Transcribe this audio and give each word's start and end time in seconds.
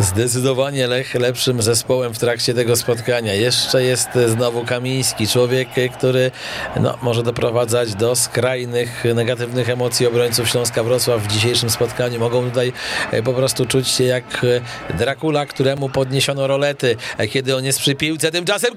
Zdecydowanie 0.00 0.86
Lech 0.86 1.14
lepszym 1.14 1.62
zespołem 1.62 2.14
w 2.14 2.18
trakcie 2.18 2.54
tego 2.54 2.76
spotkania. 2.76 3.34
Jeszcze 3.34 3.82
jest 3.82 4.08
znowu 4.26 4.64
Kamiński, 4.64 5.28
człowiek, 5.28 5.68
który 5.98 6.30
no, 6.80 6.98
może 7.02 7.22
doprowadzać 7.22 7.94
do 7.94 8.16
skrajnych, 8.16 9.04
negatywnych 9.14 9.70
emocji 9.70 10.06
obrońców 10.06 10.48
Śląska 10.48 10.82
Wrocław 10.82 11.22
w 11.22 11.26
dzisiejszym 11.26 11.70
spotkaniu. 11.70 12.20
Mogą 12.20 12.48
tutaj 12.48 12.72
e, 13.10 13.22
po 13.22 13.32
prostu 13.32 13.66
czuć 13.66 13.88
się 13.88 14.04
jak 14.04 14.44
e, 14.44 14.60
Dracula, 14.94 15.46
któremu 15.46 15.88
podniesiono 15.88 16.46
rolety, 16.46 16.96
e, 17.18 17.28
kiedy 17.28 17.56
on 17.56 17.64
jest 17.64 17.78
przy 17.78 17.94
piłce. 17.94 18.30
Tymczasem 18.30 18.70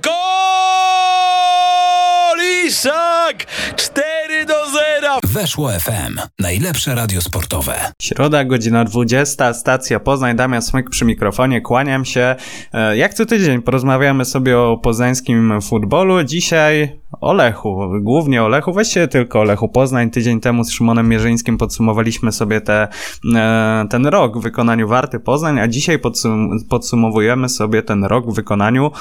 Koliszak! 2.32 3.46
4 3.76 4.46
do 4.46 4.61
0! 4.72 5.20
Weszło 5.24 5.70
FM. 5.70 6.20
Najlepsze 6.40 6.96
radio 6.96 7.22
sportowe. 7.22 7.92
Środa, 8.02 8.46
godzina 8.46 8.86
20, 8.86 9.54
stacja 9.54 10.00
Poznań, 10.00 10.36
Damian 10.36 10.62
Smyk 10.62 10.90
przy 10.90 11.06
mikrofonie, 11.06 11.62
kłaniam 11.62 12.06
się. 12.06 12.36
E, 12.74 12.98
jak 12.98 13.14
co 13.14 13.26
tydzień 13.26 13.62
porozmawiamy 13.62 14.26
sobie 14.26 14.60
o 14.60 14.78
poznańskim 14.78 15.62
futbolu. 15.62 16.24
Dzisiaj 16.24 17.00
o 17.22 17.34
Lechu, 17.34 17.90
głównie 18.02 18.44
o 18.44 18.48
Lechu, 18.48 18.74
właściwie 18.74 19.08
tylko 19.08 19.40
o 19.40 19.44
Lechu 19.44 19.70
Poznań. 19.70 20.10
Tydzień 20.10 20.40
temu 20.40 20.64
z 20.64 20.72
Szymonem 20.72 21.10
Mierzyńskim 21.10 21.58
podsumowaliśmy 21.58 22.32
sobie 22.32 22.62
te, 22.62 22.88
e, 23.36 23.86
ten 23.90 24.06
rok 24.06 24.38
w 24.38 24.42
wykonaniu 24.42 24.88
Warty 24.88 25.20
Poznań, 25.20 25.60
a 25.60 25.68
dzisiaj 25.68 26.00
podsum 26.00 26.50
podsumowujemy 26.70 27.50
sobie 27.50 27.84
ten 27.84 28.04
rok 28.04 28.32
w 28.32 28.36
wykonaniu 28.36 28.92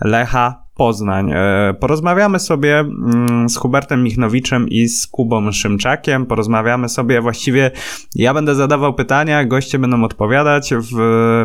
Lecha 0.00 0.68
Poznań. 0.78 1.30
E, 1.32 1.74
porozmawiamy 1.80 2.40
sobie 2.40 2.78
mm, 2.78 3.48
z 3.48 3.56
Hubertem 3.56 4.02
Michnowiczem 4.02 4.68
i 4.68 4.88
z 4.88 5.06
Kubą 5.18 5.52
Szymczakiem. 5.52 6.26
Porozmawiamy 6.26 6.88
sobie 6.88 7.20
właściwie, 7.20 7.70
ja 8.14 8.34
będę 8.34 8.54
zadawał 8.54 8.94
pytania, 8.94 9.44
goście 9.44 9.78
będą 9.78 10.04
odpowiadać 10.04 10.74
w, 10.74 10.96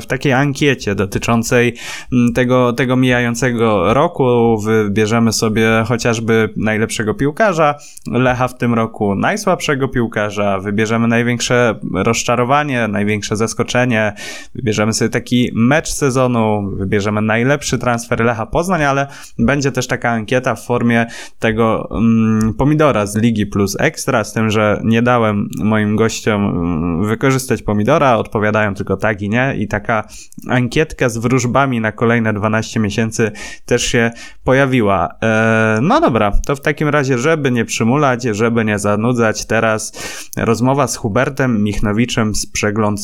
w 0.02 0.06
takiej 0.06 0.34
ankiecie 0.34 0.96
dotyczącej 0.96 1.76
mm, 2.12 2.34
tego, 2.34 2.74
tego 2.74 2.96
mijającego 2.96 3.94
roku. 3.94 4.58
Wybierzemy 4.58 5.34
sobie 5.34 5.84
chociażby 5.88 6.50
najlepszego 6.58 7.14
piłkarza 7.14 7.76
Lecha 8.08 8.48
w 8.48 8.58
tym 8.58 8.74
roku, 8.74 9.16
najsłabszego 9.16 9.88
piłkarza, 9.88 10.60
wybierzemy 10.60 11.08
największe 11.08 11.80
rozczarowanie, 11.94 12.88
największe 12.88 13.36
zaskoczenie, 13.36 14.14
wybierzemy 14.56 14.94
sobie 14.94 15.10
taki 15.10 15.52
mecz 15.54 15.90
sezonu, 15.90 16.72
wybierzemy 16.78 17.22
najlepszy 17.22 17.78
transfer 17.78 18.20
Lecha 18.20 18.46
Poznań, 18.46 18.84
ale 18.84 19.08
będzie 19.40 19.72
też 19.72 19.88
taka 19.88 20.10
ankieta 20.10 20.56
w 20.56 20.66
formie 20.66 21.06
tego 21.40 21.90
mm, 21.92 22.54
pomidora 22.54 23.06
z 23.06 23.16
Ligi 23.16 23.46
Plus 23.46 23.63
Extra, 23.80 24.24
z 24.24 24.34
tym, 24.34 24.50
że 24.50 24.82
nie 24.84 25.02
dałem 25.02 25.50
moim 25.60 25.96
gościom 25.96 26.46
mm, 26.46 27.06
wykorzystać 27.06 27.62
pomidora, 27.62 28.18
odpowiadają 28.18 28.74
tylko 28.74 28.98
tak 28.98 29.22
i 29.22 29.30
nie 29.30 29.56
i 29.58 29.68
taka 29.68 30.08
ankietka 30.50 31.10
z 31.10 31.18
wróżbami 31.18 31.80
na 31.80 31.92
kolejne 31.92 32.34
12 32.34 32.80
miesięcy 32.80 33.32
też 33.66 33.84
się 33.84 34.12
pojawiła. 34.44 35.10
Eee, 35.22 35.82
no 35.82 36.02
dobra, 36.02 36.32
to 36.46 36.56
w 36.56 36.62
takim 36.62 36.90
razie, 36.90 37.18
żeby 37.18 37.52
nie 37.52 37.66
przymulać, 37.66 38.24
żeby 38.24 38.66
nie 38.66 38.80
zanudzać, 38.80 39.46
teraz 39.46 39.94
rozmowa 40.38 40.88
z 40.88 40.96
Hubertem 40.96 41.64
Michnowiczem 41.64 42.36
z 42.36 42.46
przegląd 42.46 43.02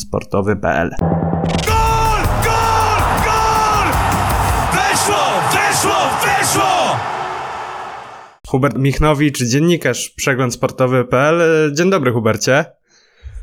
Hubert 8.50 8.78
Michnowicz, 8.78 9.38
dziennikarz 9.38 10.08
przegląd 10.16 10.54
sportowy.pl. 10.54 11.40
Dzień 11.74 11.90
dobry, 11.90 12.12
Hubercie. 12.12 12.64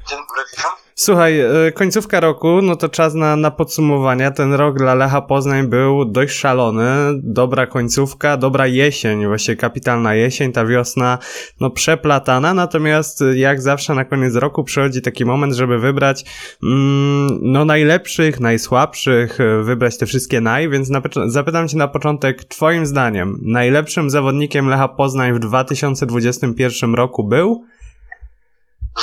Dzień 0.09 0.17
dobry, 0.17 0.43
witam. 0.51 0.86
Słuchaj, 0.99 1.39
e, 1.39 1.71
końcówka 1.71 2.19
roku, 2.19 2.61
no 2.61 2.75
to 2.75 2.89
czas 2.89 3.13
na, 3.13 3.35
na 3.35 3.51
podsumowania. 3.51 4.31
Ten 4.31 4.53
rok 4.53 4.77
dla 4.77 4.95
Lecha 4.95 5.21
Poznań 5.21 5.67
był 5.67 6.05
dość 6.05 6.33
szalony. 6.33 6.85
Dobra 7.23 7.67
końcówka, 7.67 8.37
dobra 8.37 8.67
jesień, 8.67 9.27
właśnie 9.27 9.55
kapitalna 9.55 10.15
jesień, 10.15 10.51
ta 10.51 10.65
wiosna, 10.65 11.17
no 11.59 11.69
przeplatana. 11.69 12.53
Natomiast 12.53 13.23
jak 13.33 13.61
zawsze 13.61 13.95
na 13.95 14.05
koniec 14.05 14.35
roku 14.35 14.63
przychodzi 14.63 15.01
taki 15.01 15.25
moment, 15.25 15.53
żeby 15.53 15.79
wybrać 15.79 16.25
mm, 16.63 17.39
no 17.41 17.65
najlepszych, 17.65 18.39
najsłabszych, 18.39 19.41
e, 19.41 19.63
wybrać 19.63 19.97
te 19.97 20.05
wszystkie 20.05 20.41
naj, 20.41 20.69
więc 20.69 20.89
zapytam 21.25 21.67
cię 21.67 21.77
na 21.77 21.87
początek, 21.87 22.43
twoim 22.43 22.85
zdaniem, 22.85 23.39
najlepszym 23.41 24.09
zawodnikiem 24.09 24.69
Lecha 24.69 24.87
Poznań 24.87 25.33
w 25.33 25.39
2021 25.39 26.95
roku 26.95 27.23
był? 27.23 27.65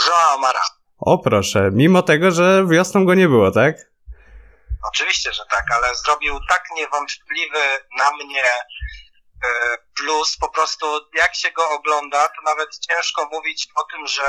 Joao 0.06 0.38
Amara. 0.38 0.74
O 1.06 1.19
proszę, 1.19 1.70
mimo 1.72 2.03
tego, 2.03 2.31
że 2.31 2.66
wiosną 2.70 3.04
go 3.04 3.15
nie 3.15 3.28
było, 3.28 3.50
tak? 3.50 3.76
Oczywiście, 4.88 5.32
że 5.32 5.42
tak, 5.50 5.65
ale 5.76 5.94
zrobił 5.94 6.38
tak 6.48 6.65
niewątpliwy 6.76 7.59
na 7.98 8.10
mnie 8.10 8.42
e, 8.44 9.78
plus, 9.97 10.37
po 10.37 10.48
prostu 10.48 10.87
jak 11.14 11.34
się 11.34 11.50
go 11.50 11.70
ogląda, 11.70 12.28
to 12.28 12.43
nawet 12.44 12.69
ciężko 12.78 13.28
mówić 13.32 13.69
o 13.76 13.84
tym, 13.84 14.06
że 14.06 14.22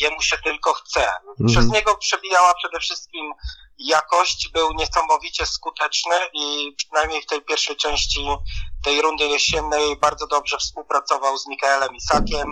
jemu 0.00 0.22
się 0.22 0.38
tylko 0.38 0.72
chce. 0.74 1.00
Przez 1.46 1.64
Mhm. 1.64 1.68
niego 1.72 1.96
przebijała 1.96 2.54
przede 2.54 2.80
wszystkim 2.80 3.32
jakość, 3.78 4.48
był 4.52 4.72
niesamowicie 4.72 5.46
skuteczny 5.46 6.14
i 6.32 6.74
przynajmniej 6.76 7.22
w 7.22 7.26
tej 7.26 7.42
pierwszej 7.42 7.76
części 7.76 8.26
tej 8.84 9.02
rundy 9.02 9.24
jesiennej 9.24 9.96
bardzo 9.96 10.26
dobrze 10.26 10.58
współpracował 10.58 11.38
z 11.38 11.46
Mikaelem 11.46 11.94
Isakiem. 11.94 12.50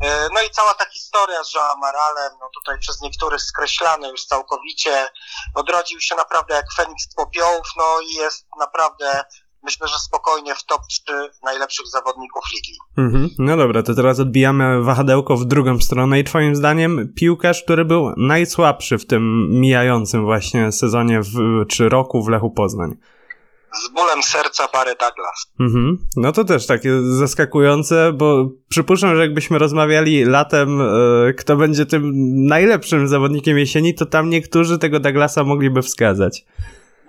E, 0.00 0.28
No 0.34 0.40
i 0.48 0.50
cała 0.50 0.74
ta 0.74 0.84
historia 0.90 1.44
z 1.44 1.54
Joao 1.54 1.76
Maralem, 1.76 2.32
no 2.40 2.46
tutaj 2.54 2.78
przez 2.78 3.00
niektórych 3.00 3.40
skreślany 3.40 4.08
już 4.08 4.24
całkowicie, 4.24 5.08
odrodził 5.54 6.00
się 6.00 6.14
naprawdę 6.14 6.54
jak 6.54 6.66
Feniks 6.76 7.10
z 7.10 7.14
popiołów, 7.14 7.66
no 7.76 7.84
i 8.10 8.14
jest 8.14 8.46
naprawdę, 8.58 9.24
myślę, 9.62 9.88
że 9.88 9.98
spokojnie 9.98 10.54
w 10.54 10.64
top 10.64 10.82
3 10.88 11.02
najlepszych 11.44 11.86
zawodników 11.86 12.44
ligi. 12.54 12.78
Mhm. 12.98 13.30
No 13.38 13.56
dobra, 13.56 13.82
to 13.82 13.94
teraz 13.94 14.20
odbijamy 14.20 14.82
wahadełko 14.82 15.36
w 15.36 15.44
drugą 15.44 15.80
stronę 15.80 16.20
i 16.20 16.24
twoim 16.24 16.56
zdaniem 16.56 17.12
piłkarz, 17.16 17.62
który 17.62 17.84
był 17.84 18.14
najsłabszy 18.16 18.98
w 18.98 19.06
tym 19.06 19.48
mijającym 19.60 20.24
właśnie 20.24 20.72
sezonie 20.72 21.20
w, 21.20 21.66
czy 21.68 21.88
roku 21.88 22.22
w 22.24 22.28
Lechu 22.28 22.50
Poznań. 22.50 22.96
Z 23.74 23.88
bólem 23.88 24.22
serca 24.22 24.68
Barry 24.72 24.94
Douglas. 25.00 25.46
Mhm. 25.60 26.06
No 26.16 26.32
to 26.32 26.44
też 26.44 26.66
takie 26.66 26.90
zaskakujące, 27.02 28.12
bo 28.12 28.48
przypuszczam, 28.68 29.16
że 29.16 29.22
jakbyśmy 29.22 29.58
rozmawiali 29.58 30.24
latem, 30.24 30.80
e, 30.80 31.32
kto 31.32 31.56
będzie 31.56 31.86
tym 31.86 32.12
najlepszym 32.46 33.08
zawodnikiem 33.08 33.58
jesieni, 33.58 33.94
to 33.94 34.06
tam 34.06 34.30
niektórzy 34.30 34.78
tego 34.78 35.00
Douglasa 35.00 35.44
mogliby 35.44 35.82
wskazać. 35.82 36.44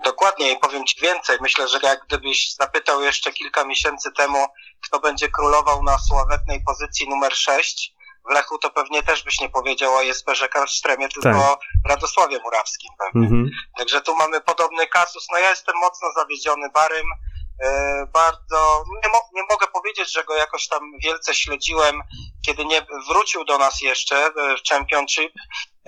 Dokładnie 0.04 0.52
i 0.52 0.56
powiem 0.56 0.84
Ci 0.84 1.00
więcej. 1.00 1.36
Myślę, 1.40 1.68
że 1.68 1.78
jak 1.82 2.00
gdybyś 2.08 2.54
zapytał 2.54 3.02
jeszcze 3.02 3.32
kilka 3.32 3.64
miesięcy 3.64 4.12
temu, 4.12 4.38
kto 4.80 5.00
będzie 5.00 5.28
królował 5.28 5.82
na 5.82 5.98
sławetnej 5.98 6.60
pozycji 6.66 7.08
numer 7.08 7.34
6 7.34 7.95
w 8.30 8.34
Lechu, 8.34 8.58
to 8.58 8.70
pewnie 8.70 9.02
też 9.02 9.22
byś 9.24 9.40
nie 9.40 9.48
powiedział 9.48 9.94
o 9.94 10.02
Jesperze 10.02 10.48
Karlstremie, 10.48 11.08
tylko 11.08 11.28
Radosławie 11.88 12.38
Murawskim 12.44 12.90
pewnie. 12.98 13.26
Mhm. 13.26 13.50
Także 13.78 14.00
tu 14.00 14.16
mamy 14.16 14.40
podobny 14.40 14.86
kasus. 14.86 15.26
No 15.32 15.38
ja 15.38 15.50
jestem 15.50 15.76
mocno 15.76 16.08
zawiedziony 16.16 16.70
Barym. 16.70 17.06
E, 17.62 18.06
bardzo, 18.12 18.84
nie, 19.04 19.08
mo- 19.12 19.28
nie 19.34 19.42
mogę 19.50 19.66
powiedzieć, 19.66 20.12
że 20.12 20.24
go 20.24 20.36
jakoś 20.36 20.68
tam 20.68 20.92
wielce 21.04 21.34
śledziłem, 21.34 22.02
kiedy 22.46 22.64
nie 22.64 22.86
wrócił 23.08 23.44
do 23.44 23.58
nas 23.58 23.80
jeszcze 23.80 24.26
e, 24.26 24.30
w 24.32 24.68
Championship, 24.68 25.32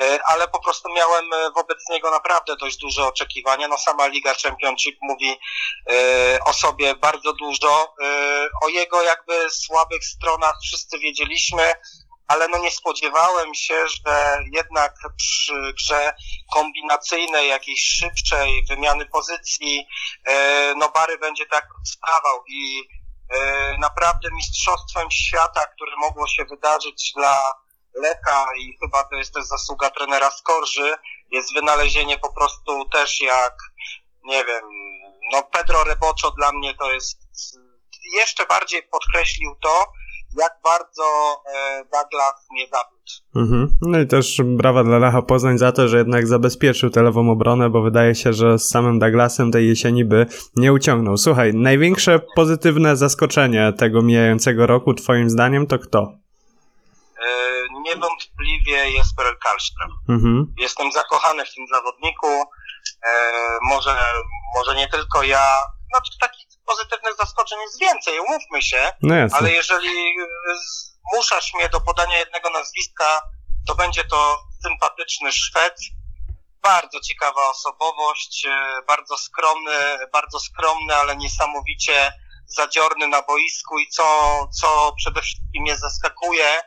e, 0.00 0.18
ale 0.26 0.48
po 0.48 0.62
prostu 0.62 0.88
miałem 0.92 1.24
wobec 1.54 1.78
niego 1.90 2.10
naprawdę 2.10 2.56
dość 2.56 2.76
duże 2.76 3.06
oczekiwania. 3.06 3.68
No 3.68 3.78
sama 3.78 4.06
Liga 4.06 4.34
Championship 4.42 4.98
mówi 5.02 5.36
o 6.44 6.52
sobie 6.52 6.94
bardzo 6.94 7.32
dużo. 7.32 7.94
O 8.62 8.68
jego 8.68 9.02
jakby 9.02 9.50
słabych 9.50 10.04
stronach 10.04 10.54
wszyscy 10.62 10.98
wiedzieliśmy, 10.98 11.72
ale 12.28 12.48
no 12.48 12.58
nie 12.58 12.70
spodziewałem 12.70 13.54
się, 13.54 13.88
że 13.88 14.38
jednak 14.52 14.94
przy 15.16 15.72
grze 15.72 16.14
kombinacyjnej, 16.52 17.48
jakiejś 17.48 17.80
szybszej 17.80 18.64
wymiany 18.68 19.06
pozycji, 19.06 19.86
e, 20.24 20.74
no 20.76 20.88
Bary 20.88 21.18
będzie 21.18 21.46
tak 21.46 21.68
stawał 21.86 22.44
i 22.48 22.88
e, 23.30 23.78
naprawdę 23.78 24.28
mistrzostwem 24.36 25.10
świata, 25.10 25.66
które 25.66 25.92
mogło 25.96 26.26
się 26.26 26.44
wydarzyć 26.44 27.12
dla 27.16 27.54
Leka 27.94 28.46
i 28.58 28.78
chyba 28.80 29.04
to 29.04 29.16
jest 29.16 29.34
też 29.34 29.44
zasługa 29.44 29.90
trenera 29.90 30.30
Skorży, 30.30 30.94
jest 31.30 31.54
wynalezienie 31.54 32.18
po 32.18 32.32
prostu 32.32 32.88
też 32.88 33.20
jak, 33.20 33.54
nie 34.24 34.44
wiem, 34.44 34.64
no 35.32 35.42
Pedro 35.42 35.84
Reboczo 35.84 36.30
dla 36.30 36.52
mnie 36.52 36.74
to 36.74 36.92
jest, 36.92 37.18
jeszcze 38.14 38.46
bardziej 38.46 38.82
podkreślił 38.82 39.56
to, 39.62 39.92
jak 40.38 40.52
bardzo 40.64 41.02
e, 41.54 41.84
Douglas 41.84 42.46
mnie 42.52 42.66
zawiódł. 42.66 42.98
Mhm. 43.36 43.78
No 43.80 44.00
i 44.00 44.06
też 44.06 44.40
brawa 44.44 44.84
dla 44.84 44.98
Lecha 44.98 45.22
Poznań 45.22 45.58
za 45.58 45.72
to, 45.72 45.88
że 45.88 45.98
jednak 45.98 46.26
zabezpieczył 46.26 46.90
tę 46.90 47.02
lewą 47.02 47.30
obronę, 47.30 47.70
bo 47.70 47.82
wydaje 47.82 48.14
się, 48.14 48.32
że 48.32 48.58
z 48.58 48.68
samym 48.68 48.98
Douglasem 48.98 49.52
tej 49.52 49.68
jesieni 49.68 50.04
by 50.04 50.26
nie 50.56 50.72
uciągnął. 50.72 51.16
Słuchaj, 51.16 51.54
największe 51.54 52.20
pozytywne 52.34 52.96
zaskoczenie 52.96 53.72
tego 53.72 54.02
mijającego 54.02 54.66
roku, 54.66 54.94
twoim 54.94 55.30
zdaniem, 55.30 55.66
to 55.66 55.78
kto? 55.78 56.12
E, 57.26 57.28
niewątpliwie 57.82 58.90
Jesper 58.90 59.26
Karlström. 59.26 59.92
Mhm. 60.08 60.54
Jestem 60.58 60.92
zakochany 60.92 61.44
w 61.44 61.54
tym 61.54 61.66
zawodniku. 61.72 62.26
E, 63.06 63.12
może, 63.62 63.96
może 64.54 64.74
nie 64.74 64.88
tylko 64.88 65.22
ja, 65.22 65.58
znaczy 65.90 66.18
takich 66.20 66.47
pozytywnych 66.68 67.16
zaskoczeń 67.16 67.58
jest 67.60 67.80
więcej, 67.80 68.20
umówmy 68.20 68.62
się, 68.62 68.92
No 69.02 69.14
ale 69.32 69.50
jeżeli 69.50 70.14
zmuszasz 71.12 71.54
mnie 71.54 71.68
do 71.68 71.80
podania 71.80 72.18
jednego 72.18 72.50
nazwiska, 72.50 73.22
to 73.68 73.74
będzie 73.74 74.04
to 74.04 74.38
sympatyczny 74.62 75.32
Szwed, 75.32 75.74
bardzo 76.62 77.00
ciekawa 77.00 77.50
osobowość, 77.50 78.46
e, 78.46 78.82
bardzo 78.86 79.18
skromny, 79.18 79.78
bardzo 80.12 80.40
skromny, 80.40 80.94
ale 80.94 81.16
niesamowicie 81.16 82.12
zadziorny 82.46 83.08
na 83.08 83.22
boisku 83.22 83.78
i 83.78 83.88
co, 83.88 84.04
co 84.60 84.92
przede 84.96 85.22
wszystkim 85.22 85.62
mnie 85.62 85.76
zaskakuje, 85.76 86.62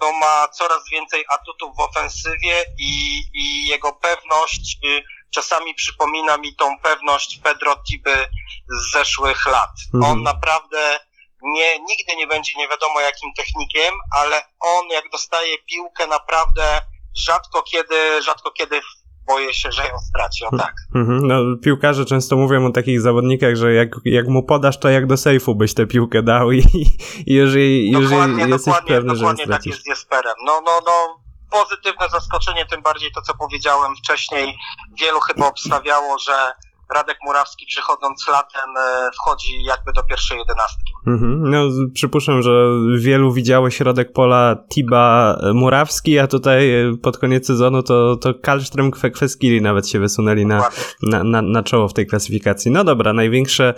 to 0.00 0.12
ma 0.12 0.48
coraz 0.48 0.82
więcej 0.92 1.24
atutów 1.28 1.76
w 1.76 1.80
ofensywie 1.80 2.64
i, 2.78 3.22
i 3.34 3.66
jego 3.66 3.92
pewność 3.92 4.78
y, 4.84 5.02
czasami 5.30 5.74
przypomina 5.74 6.36
mi 6.38 6.56
tą 6.56 6.78
pewność 6.82 7.40
Pedro 7.42 7.76
Tiby 7.76 8.26
z 8.68 8.92
zeszłych 8.92 9.46
lat. 9.46 9.70
Mhm. 9.94 10.12
On 10.12 10.22
naprawdę 10.22 10.98
nie, 11.42 11.78
nigdy 11.78 12.16
nie 12.16 12.26
będzie 12.26 12.52
nie 12.58 12.68
wiadomo 12.68 13.00
jakim 13.00 13.30
technikiem, 13.36 13.94
ale 14.16 14.36
on 14.60 14.88
jak 14.88 15.04
dostaje 15.12 15.56
piłkę 15.58 16.06
naprawdę 16.06 16.80
rzadko 17.16 17.62
kiedy, 17.62 18.22
rzadko 18.22 18.50
kiedy 18.50 18.80
boję 19.26 19.54
się, 19.54 19.72
że 19.72 19.82
ją 19.82 19.98
straci. 19.98 20.44
O 20.44 20.56
tak. 20.58 20.74
Mhm. 20.94 21.26
No, 21.26 21.56
piłkarze 21.62 22.04
często 22.04 22.36
mówią 22.36 22.66
o 22.66 22.70
takich 22.70 23.00
zawodnikach, 23.00 23.56
że 23.56 23.74
jak, 23.74 23.88
jak 24.04 24.28
mu 24.28 24.42
podasz, 24.42 24.80
to 24.80 24.88
jak 24.88 25.06
do 25.06 25.16
sejfu 25.16 25.54
byś 25.54 25.74
tę 25.74 25.86
piłkę 25.86 26.22
dał 26.22 26.52
i, 26.52 26.58
i 26.58 27.34
jeżeli, 27.34 27.90
jeżeli 27.90 28.08
Dokładnie, 28.10 28.42
jesteś 28.46 28.64
dokładnie, 28.64 28.94
pewny, 28.94 29.16
że 29.16 29.24
ją 29.24 29.30
dokładnie 29.30 29.46
tak 29.46 29.62
stracisz. 29.62 29.72
jest 29.72 29.84
z 29.84 29.88
Jesperem. 29.88 30.34
No, 30.46 30.62
no, 30.66 30.80
no, 30.86 31.20
pozytywne 31.50 32.08
zaskoczenie, 32.08 32.66
tym 32.66 32.82
bardziej 32.82 33.12
to, 33.12 33.22
co 33.22 33.34
powiedziałem 33.34 33.96
wcześniej. 33.96 34.58
Wielu 35.00 35.20
chyba 35.20 35.46
obstawiało, 35.46 36.18
że 36.18 36.52
Radek 36.94 37.18
Murawski 37.24 37.66
przychodząc 37.66 38.28
latem 38.28 38.76
e, 38.76 39.10
wchodzi 39.14 39.62
jakby 39.62 39.92
do 39.92 40.02
pierwszej 40.02 40.38
jedenastki. 40.38 40.92
Mhm. 41.06 41.50
No, 41.50 41.58
przypuszczam, 41.94 42.42
że 42.42 42.50
wielu 42.98 43.32
widziało 43.32 43.70
środek 43.70 44.12
pola 44.12 44.56
Tiba 44.68 45.36
e, 45.42 45.52
Murawski, 45.52 46.18
a 46.18 46.26
tutaj 46.26 46.70
e, 46.70 46.96
pod 47.02 47.18
koniec 47.18 47.46
sezonu 47.46 47.82
to, 47.82 48.16
to 48.16 48.30
Kalström 48.30 49.10
Kweskiri 49.12 49.62
nawet 49.62 49.88
się 49.88 49.98
wysunęli 49.98 50.46
na, 50.46 50.68
na, 51.02 51.24
na, 51.24 51.42
na 51.42 51.62
czoło 51.62 51.88
w 51.88 51.92
tej 51.92 52.06
klasyfikacji. 52.06 52.70
No 52.70 52.84
dobra, 52.84 53.12
największe 53.12 53.74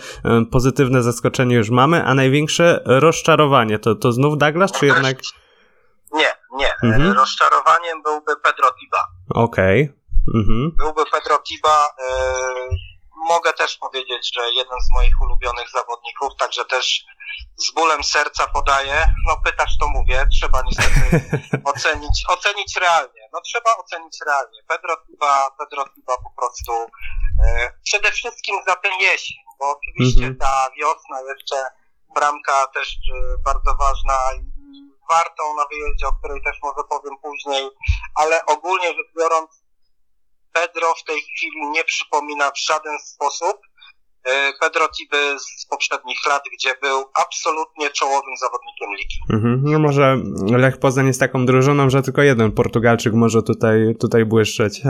pozytywne 0.50 1.02
zaskoczenie 1.02 1.56
już 1.56 1.70
mamy, 1.70 2.04
a 2.04 2.14
największe 2.14 2.82
rozczarowanie 2.84 3.78
to, 3.78 3.94
to 3.94 4.12
znów 4.12 4.38
Douglas, 4.38 4.72
czy 4.72 4.86
jednak... 4.86 5.19
Mhm. 6.82 7.11
E, 7.11 7.14
Rozczarowaniem 7.14 8.02
byłby 8.02 8.37
Pedro 8.37 8.73
Tiba. 8.73 9.06
Okej. 9.34 9.93
Mhm. 10.34 10.70
Byłby 10.79 11.05
Pedro 11.11 11.38
Tiba. 11.38 11.87
E, 11.87 12.12
mogę 13.29 13.52
też 13.52 13.76
powiedzieć, 13.76 14.34
że 14.34 14.40
jeden 14.50 14.81
z 14.81 14.94
moich 14.94 15.20
ulubionych 15.23 15.70
zawodników, 15.70 16.29
także 16.38 16.64
też 16.64 17.05
z 17.56 17.75
bólem 17.75 18.05
serca 18.05 18.46
podaję. 18.46 19.06
No 19.29 19.37
pytasz, 19.44 19.79
to 19.81 19.88
mówię. 19.88 20.26
Trzeba 20.32 20.62
niestety 20.62 21.31
ocenić, 21.70 22.25
ocenić 22.29 22.76
realnie. 22.76 23.29
No 23.32 23.40
trzeba 23.40 23.70
ocenić 23.76 24.19
realnie. 24.26 24.58
Pedro 24.69 24.96
Tiba, 25.06 25.50
Pedro 25.58 25.84
Tiba 25.94 26.12
po 26.17 26.31
prostu 26.38 26.73
e, 27.44 27.70
przede 27.84 28.11
wszystkim 28.11 28.56
za 28.69 28.75
tę 28.75 28.88
jesień, 29.00 29.38
bo 29.58 29.76
oczywiście 29.79 30.26
Mhm. 30.26 30.38
ta 30.38 30.69
wiosna 30.81 31.20
jeszcze 31.29 31.56
bramka 32.14 32.67
też 32.67 32.96
bardzo 33.44 33.75
ważna 33.76 34.19
i 34.40 34.51
wartą 35.14 35.42
na 35.56 35.64
wyjeździe, 35.70 36.06
o 36.08 36.16
której 36.18 36.40
też 36.46 36.56
może 36.62 36.82
powiem 36.94 37.14
później, 37.22 37.64
ale 38.14 38.46
ogólnie 38.46 38.88
rzecz 38.88 39.12
biorąc 39.18 39.50
Pedro 40.52 40.94
w 40.94 41.04
tej 41.04 41.20
chwili 41.22 41.60
nie 41.70 41.84
przypomina 41.84 42.50
w 42.50 42.58
żaden 42.68 42.98
sposób 42.98 43.56
e, 44.24 44.52
Pedro 44.60 44.88
Tiby 44.88 45.36
z 45.38 45.66
poprzednich 45.66 46.18
lat, 46.28 46.42
gdzie 46.58 46.74
był 46.82 47.04
absolutnie 47.14 47.90
czołowym 47.90 48.36
zawodnikiem 48.40 48.90
ligi. 48.98 49.18
Mhm. 49.32 49.62
No 49.64 49.78
może 49.78 50.16
Lech 50.64 50.78
Poznań 50.78 51.06
jest 51.06 51.20
taką 51.20 51.46
drużyną, 51.46 51.90
że 51.90 52.02
tylko 52.02 52.22
jeden 52.22 52.52
Portugalczyk 52.52 53.14
może 53.14 53.42
tutaj, 53.42 53.94
tutaj 54.00 54.24
błyszczeć. 54.24 54.80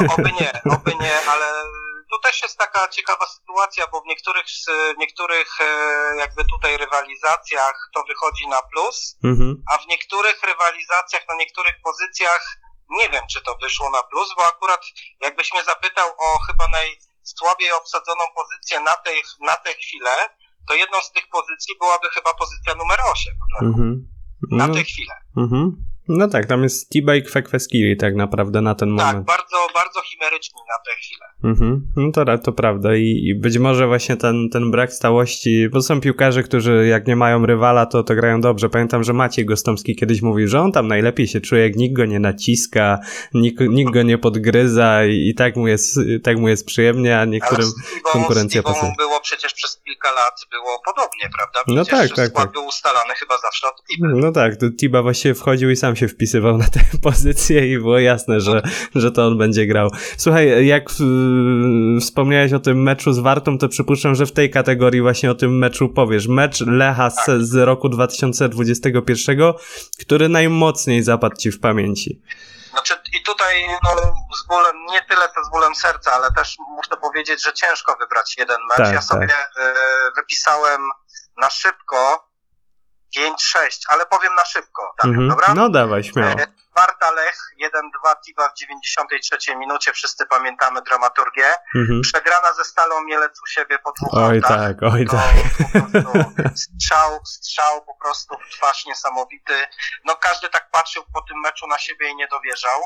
No 0.00 0.14
oby 0.14 0.30
nie, 0.40 0.72
oby 0.72 0.92
nie, 1.00 1.14
ale 1.30 1.46
tu 2.18 2.22
też 2.22 2.42
jest 2.42 2.58
taka 2.58 2.88
ciekawa 2.88 3.26
sytuacja, 3.26 3.86
bo 3.92 4.00
w 4.00 4.06
niektórych, 4.06 4.46
w 4.94 4.98
niektórych 4.98 5.48
e, 5.60 5.64
jakby 6.18 6.42
tutaj 6.44 6.76
rywalizacjach 6.76 7.90
to 7.94 8.04
wychodzi 8.08 8.48
na 8.48 8.62
plus, 8.72 9.16
Mhm. 9.24 9.62
a 9.72 9.78
w 9.78 9.86
niektórych 9.86 10.42
rywalizacjach, 10.42 11.22
na 11.28 11.34
niektórych 11.34 11.74
pozycjach 11.84 12.42
nie 12.90 13.08
wiem, 13.08 13.22
czy 13.32 13.42
to 13.42 13.56
wyszło 13.62 13.90
na 13.90 14.02
plus, 14.02 14.28
bo 14.36 14.46
akurat 14.46 14.80
jakbyś 15.20 15.52
mnie 15.52 15.64
zapytał 15.64 16.08
o 16.18 16.38
chyba 16.46 16.64
najsłabiej 16.68 17.72
obsadzoną 17.72 18.24
pozycję 18.36 18.80
na 18.80 18.94
tej, 18.96 19.22
na 19.40 19.56
tę 19.56 19.74
chwilę, 19.74 20.10
to 20.68 20.74
jedną 20.74 21.00
z 21.02 21.12
tych 21.12 21.28
pozycji 21.28 21.74
byłaby 21.80 22.08
chyba 22.10 22.34
pozycja 22.34 22.74
numer 22.74 22.98
8 23.12 23.34
Mhm. 23.62 24.08
na 24.50 24.66
No, 24.66 24.74
tę 24.74 24.84
chwilę. 24.84 25.14
mhm. 25.36 25.72
no 26.08 26.28
tak, 26.28 26.46
tam 26.46 26.62
jest 26.62 26.90
Tiba 26.92 27.14
i 27.14 27.22
Kwekweskiwi 27.22 27.96
tak 27.96 28.14
naprawdę 28.14 28.60
na 28.60 28.74
ten 28.74 28.96
Tak, 28.96 29.06
moment. 29.06 29.26
bardzo, 29.26 29.68
bardzo 29.74 30.02
chimeryczni 30.02 30.60
na 30.68 30.78
tę 30.84 30.96
chwilę. 30.96 31.26
Mhm. 31.44 31.86
No 31.96 32.12
to, 32.12 32.38
to 32.38 32.52
prawda 32.52 32.96
I, 32.96 33.22
i 33.24 33.34
być 33.34 33.58
może 33.58 33.86
właśnie 33.86 34.16
ten, 34.16 34.48
ten 34.52 34.70
brak 34.70 34.92
stałości, 34.92 35.68
bo 35.68 35.82
są 35.82 36.00
piłkarze, 36.00 36.42
którzy 36.42 36.86
jak 36.86 37.06
nie 37.06 37.16
mają 37.16 37.46
rywala, 37.46 37.86
to, 37.86 38.02
to 38.02 38.14
grają 38.14 38.40
dobrze. 38.40 38.68
Pamiętam, 38.68 39.04
że 39.04 39.12
Maciej 39.12 39.46
Gostomski 39.46 39.96
kiedyś 39.96 40.22
mówił, 40.22 40.48
że 40.48 40.60
on 40.60 40.72
tam 40.72 40.88
najlepiej 40.88 41.28
się 41.28 41.40
czuje, 41.40 41.62
jak 41.62 41.76
nikt 41.76 41.96
go 41.96 42.04
nie 42.04 42.20
naciska, 42.20 42.98
nikt, 43.34 43.60
nikt 43.60 43.92
go 43.92 44.02
nie 44.02 44.18
podgryza 44.18 45.04
i, 45.04 45.28
i 45.28 45.34
tak, 45.34 45.56
mu 45.56 45.68
jest, 45.68 45.98
tak 46.22 46.38
mu 46.38 46.48
jest 46.48 46.66
przyjemnie, 46.66 47.20
a 47.20 47.24
niektórym... 47.24 47.66
Ale 47.66 48.12
konkurencja 48.12 48.62
pasuje. 48.62 48.92
było 48.98 49.20
przecież 49.20 49.54
przez 49.54 49.80
kilka 49.84 50.12
lat 50.12 50.40
było 50.50 50.82
podobnie, 50.84 51.30
prawda? 51.36 51.60
No 51.66 51.84
Przecież 51.84 52.08
tak, 52.08 52.16
tak, 52.16 52.28
skład 52.28 52.44
tak. 52.44 52.52
był 52.52 52.66
ustalany 52.66 53.14
chyba 53.14 53.38
zawsze 53.38 53.66
od 53.66 53.84
Tiby. 53.86 54.08
No 54.14 54.32
tak, 54.32 54.56
to 54.56 54.66
Tiba 54.80 55.02
właściwie 55.02 55.34
wchodził 55.34 55.70
i 55.70 55.76
sam 55.76 55.96
się 55.96 56.08
wpisywał 56.08 56.58
na 56.58 56.68
tę 56.68 56.80
pozycję 57.02 57.72
i 57.72 57.78
było 57.78 57.98
jasne, 57.98 58.40
że, 58.40 58.62
że 58.94 59.12
to 59.12 59.26
on 59.26 59.38
będzie 59.38 59.66
grał. 59.66 59.90
Słuchaj, 60.16 60.66
jak 60.66 60.90
y, 60.90 61.27
wspomniałeś 62.00 62.52
o 62.52 62.58
tym 62.58 62.82
meczu 62.82 63.12
z 63.12 63.18
Wartą, 63.18 63.58
to 63.58 63.68
przypuszczam, 63.68 64.14
że 64.14 64.26
w 64.26 64.32
tej 64.32 64.50
kategorii 64.50 65.02
właśnie 65.02 65.30
o 65.30 65.34
tym 65.34 65.58
meczu 65.58 65.88
powiesz. 65.88 66.28
Mecz 66.28 66.60
Lecha 66.60 67.10
z, 67.10 67.26
z 67.40 67.54
roku 67.54 67.88
2021, 67.88 69.52
który 70.00 70.28
najmocniej 70.28 71.02
zapadł 71.02 71.36
ci 71.36 71.50
w 71.50 71.60
pamięci. 71.60 72.22
Znaczy, 72.70 72.94
i 73.20 73.22
tutaj 73.22 73.66
no, 73.84 73.90
z 74.36 74.46
bólem, 74.48 74.76
nie 74.90 75.02
tyle 75.02 75.28
co 75.34 75.44
z 75.44 75.50
bólem 75.50 75.74
serca, 75.74 76.12
ale 76.12 76.28
też 76.36 76.56
muszę 76.76 76.96
powiedzieć, 77.00 77.44
że 77.44 77.52
ciężko 77.52 77.96
wybrać 78.00 78.36
jeden 78.38 78.58
mecz. 78.68 78.78
Tak, 78.78 78.92
ja 78.92 79.02
sobie 79.02 79.34
e, 79.58 79.74
wypisałem 80.16 80.80
na 81.36 81.50
szybko 81.50 82.27
5-6, 83.16 83.84
ale 83.88 84.06
powiem 84.06 84.34
na 84.34 84.44
szybko, 84.44 84.94
tak, 84.98 85.06
Mhm. 85.10 85.28
dobra? 85.28 85.54
No 85.54 85.68
dawaj, 85.70 86.04
śmiało. 86.04 86.30
E, 86.30 86.46
Sparta 86.70 87.10
Lech 87.10 87.36
1-2 87.58 88.14
Tiba 88.24 88.48
w 88.48 88.54
93 88.54 89.56
minucie, 89.56 89.92
wszyscy 89.92 90.26
pamiętamy 90.26 90.82
dramaturgię. 90.82 91.46
Mhm. 91.74 92.00
Przegrana 92.00 92.52
ze 92.52 92.64
Stalą 92.64 93.04
Mielec 93.04 93.42
u 93.42 93.46
siebie 93.46 93.78
po 93.78 93.92
dwóch 93.92 94.08
Oj 94.14 94.42
tak, 94.42 94.76
oj 94.92 95.06
To 95.06 95.16
tak. 95.16 96.48
strzał, 96.56 97.20
strzał 97.26 97.84
po 97.84 97.94
prostu 97.94 98.36
w 98.38 98.56
twarz 98.56 98.86
niesamowity. 98.86 99.54
No 100.04 100.16
każdy 100.16 100.48
tak 100.48 100.70
patrzył 100.70 101.02
po 101.14 101.22
tym 101.22 101.40
meczu 101.40 101.66
na 101.66 101.78
siebie 101.78 102.08
i 102.08 102.16
nie 102.16 102.28
dowierzał. 102.28 102.80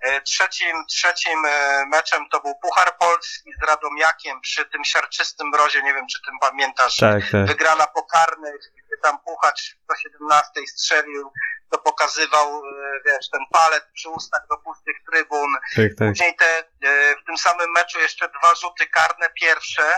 E, 0.00 0.20
Trzecim, 0.20 0.84
trzecim 0.88 1.44
e, 1.46 1.86
meczem 1.86 2.24
to 2.32 2.40
był 2.40 2.54
Puchar 2.62 2.96
Polski 2.98 3.50
z 3.62 3.66
Radomiakiem 3.68 4.40
przy 4.40 4.64
tym 4.66 4.84
siarczystym 4.84 5.48
mrozie, 5.48 5.82
nie 5.82 5.94
wiem 5.94 6.06
czy 6.12 6.18
tym 6.26 6.38
pamiętasz. 6.40 6.96
Tak, 6.96 7.22
tak. 7.32 7.46
Wygrana 7.46 7.86
po 7.86 8.02
karnych, 8.02 8.60
gdy 8.94 9.02
tam 9.02 9.18
Puchacz 9.18 9.76
do 9.88 9.94
17 9.96 10.50
strzelił, 10.66 11.32
to 11.70 11.78
pokazywał, 11.78 12.56
e, 12.56 13.00
wiesz, 13.06 13.30
ten 13.30 13.40
palec 13.52 13.84
przy 13.94 14.08
ustach 14.08 14.42
do 14.50 14.56
pustych 14.56 14.96
trybun. 15.10 15.54
tak, 15.76 15.90
tak. 15.98 16.08
Później 16.08 16.36
te, 16.36 16.58
e, 16.58 17.16
w 17.22 17.24
tym 17.26 17.38
samym 17.38 17.72
meczu 17.72 17.98
jeszcze 18.00 18.28
dwa 18.28 18.54
rzuty 18.54 18.86
karne 18.86 19.30
pierwsze 19.40 19.92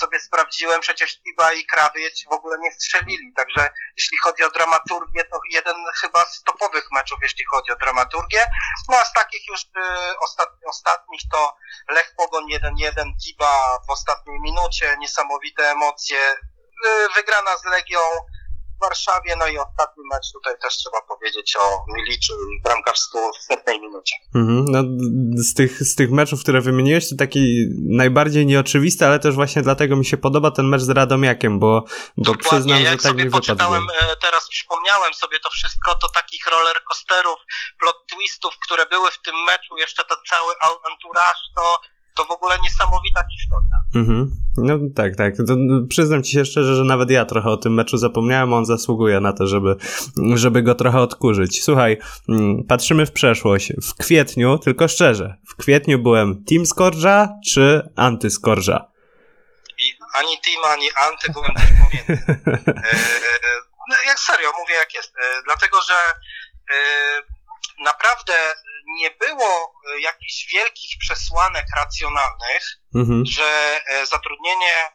sobie 0.00 0.20
sprawdziłem, 0.20 0.80
przecież 0.80 1.22
Tiba 1.22 1.52
i 1.52 1.66
Krawiec 1.66 2.24
w 2.30 2.32
ogóle 2.32 2.58
nie 2.58 2.72
strzelili, 2.72 3.32
także 3.36 3.70
jeśli 3.96 4.18
chodzi 4.18 4.44
o 4.44 4.50
dramaturgię, 4.50 5.24
to 5.24 5.40
jeden 5.50 5.76
chyba 6.00 6.24
z 6.24 6.42
topowych 6.42 6.84
meczów, 6.92 7.18
jeśli 7.22 7.44
chodzi 7.44 7.72
o 7.72 7.76
dramaturgię. 7.76 8.46
No 8.88 8.96
a 8.96 9.04
z 9.04 9.12
takich 9.12 9.48
już 9.48 9.60
ostat, 10.20 10.48
ostatnich 10.66 11.20
to 11.32 11.56
Lech 11.88 12.14
Pogoń 12.16 12.44
1-1, 12.46 13.12
Tiba 13.24 13.78
w 13.88 13.90
ostatniej 13.90 14.40
minucie, 14.40 14.96
niesamowite 14.98 15.70
emocje, 15.70 16.20
e, 16.20 17.08
wygrana 17.14 17.56
z 17.56 17.64
Legią 17.64 18.00
w 18.82 18.88
Warszawie, 18.88 19.36
no 19.38 19.46
i 19.46 19.58
ostatni 19.58 20.04
mecz 20.12 20.32
tutaj 20.32 20.54
też 20.62 20.76
trzeba 20.76 21.00
powiedzieć 21.02 21.56
o 21.56 21.84
Miliczu 21.94 22.32
i 22.32 22.62
bramkarstwu 22.62 23.18
w 23.32 23.42
setnej 23.42 23.80
minucie. 23.80 24.16
Mhm. 24.34 24.64
No, 24.68 24.82
z, 25.42 25.54
tych, 25.54 25.82
z 25.82 25.94
tych 25.94 26.10
meczów, 26.10 26.42
które 26.42 26.60
wymieniłeś, 26.60 27.08
to 27.10 27.16
taki 27.18 27.66
najbardziej 27.88 28.46
nieoczywisty, 28.46 29.06
ale 29.06 29.18
też 29.18 29.34
właśnie 29.34 29.62
dlatego 29.62 29.96
mi 29.96 30.04
się 30.04 30.16
podoba 30.16 30.50
ten 30.50 30.66
mecz 30.66 30.82
z 30.82 30.88
Radomiakiem, 30.88 31.58
bo, 31.58 31.84
bo 32.16 32.24
Dokładnie, 32.24 32.48
przyznam, 32.50 32.78
że 32.78 32.90
tak 32.90 33.02
sobie 33.02 33.24
mi 33.24 33.30
poczytałem, 33.30 33.82
e, 34.00 34.16
teraz 34.16 34.48
przypomniałem 34.48 35.14
sobie 35.14 35.40
to 35.40 35.50
wszystko, 35.50 35.94
to 35.94 36.08
takich 36.08 36.46
roller 36.46 36.84
coasterów, 36.84 37.38
plot 37.80 37.96
twistów, 38.06 38.54
które 38.64 38.86
były 38.86 39.10
w 39.10 39.22
tym 39.22 39.34
meczu, 39.46 39.76
jeszcze 39.76 40.04
to 40.04 40.14
cały 40.28 40.52
entourage, 40.92 41.42
to 41.56 41.80
to 42.16 42.24
w 42.24 42.30
ogóle 42.30 42.58
niesamowita 42.62 43.24
historia. 43.32 43.76
Mhm. 43.94 44.30
No 44.56 44.78
tak, 44.96 45.16
tak. 45.16 45.36
To, 45.36 45.56
no, 45.56 45.86
przyznam 45.88 46.22
ci 46.22 46.32
się 46.32 46.44
szczerze, 46.44 46.76
że 46.76 46.84
nawet 46.84 47.10
ja 47.10 47.24
trochę 47.24 47.50
o 47.50 47.56
tym 47.56 47.74
meczu 47.74 47.96
zapomniałem, 47.96 48.52
on 48.52 48.66
zasługuje 48.66 49.20
na 49.20 49.32
to, 49.32 49.46
żeby, 49.46 49.76
żeby 50.34 50.62
go 50.62 50.74
trochę 50.74 51.00
odkurzyć. 51.00 51.64
Słuchaj, 51.64 51.98
mm, 52.28 52.64
patrzymy 52.64 53.06
w 53.06 53.12
przeszłość. 53.12 53.72
W 53.82 53.94
kwietniu, 53.94 54.58
tylko 54.58 54.88
szczerze, 54.88 55.36
w 55.48 55.56
kwietniu 55.56 55.98
byłem 55.98 56.44
Team 56.44 56.66
Skorża 56.66 57.28
czy 57.46 57.92
anty 57.96 58.30
Skorża? 58.30 58.92
I 59.78 59.98
ani 60.14 60.40
Team, 60.40 60.64
ani 60.64 60.88
Anty 60.96 61.32
byłem 61.32 61.54
też 61.54 61.68
pomiędzy. 61.82 62.22
E, 63.42 63.94
no, 63.96 63.96
jak 64.06 64.18
serio, 64.18 64.52
mówię 64.58 64.74
jak 64.74 64.94
jest. 64.94 65.16
E, 65.16 65.42
dlatego, 65.44 65.78
że 65.82 65.94
e, 66.74 66.78
naprawdę 67.84 68.32
nie 68.94 69.10
było 69.10 69.74
e, 69.96 70.00
jakichś 70.00 70.46
wielkich 70.52 70.90
przesłanek 70.98 71.66
racjonalnych, 71.76 72.62
Mhm. 72.94 73.22
że 73.26 73.80
e, 73.86 74.06
zatrudnienie 74.06 74.92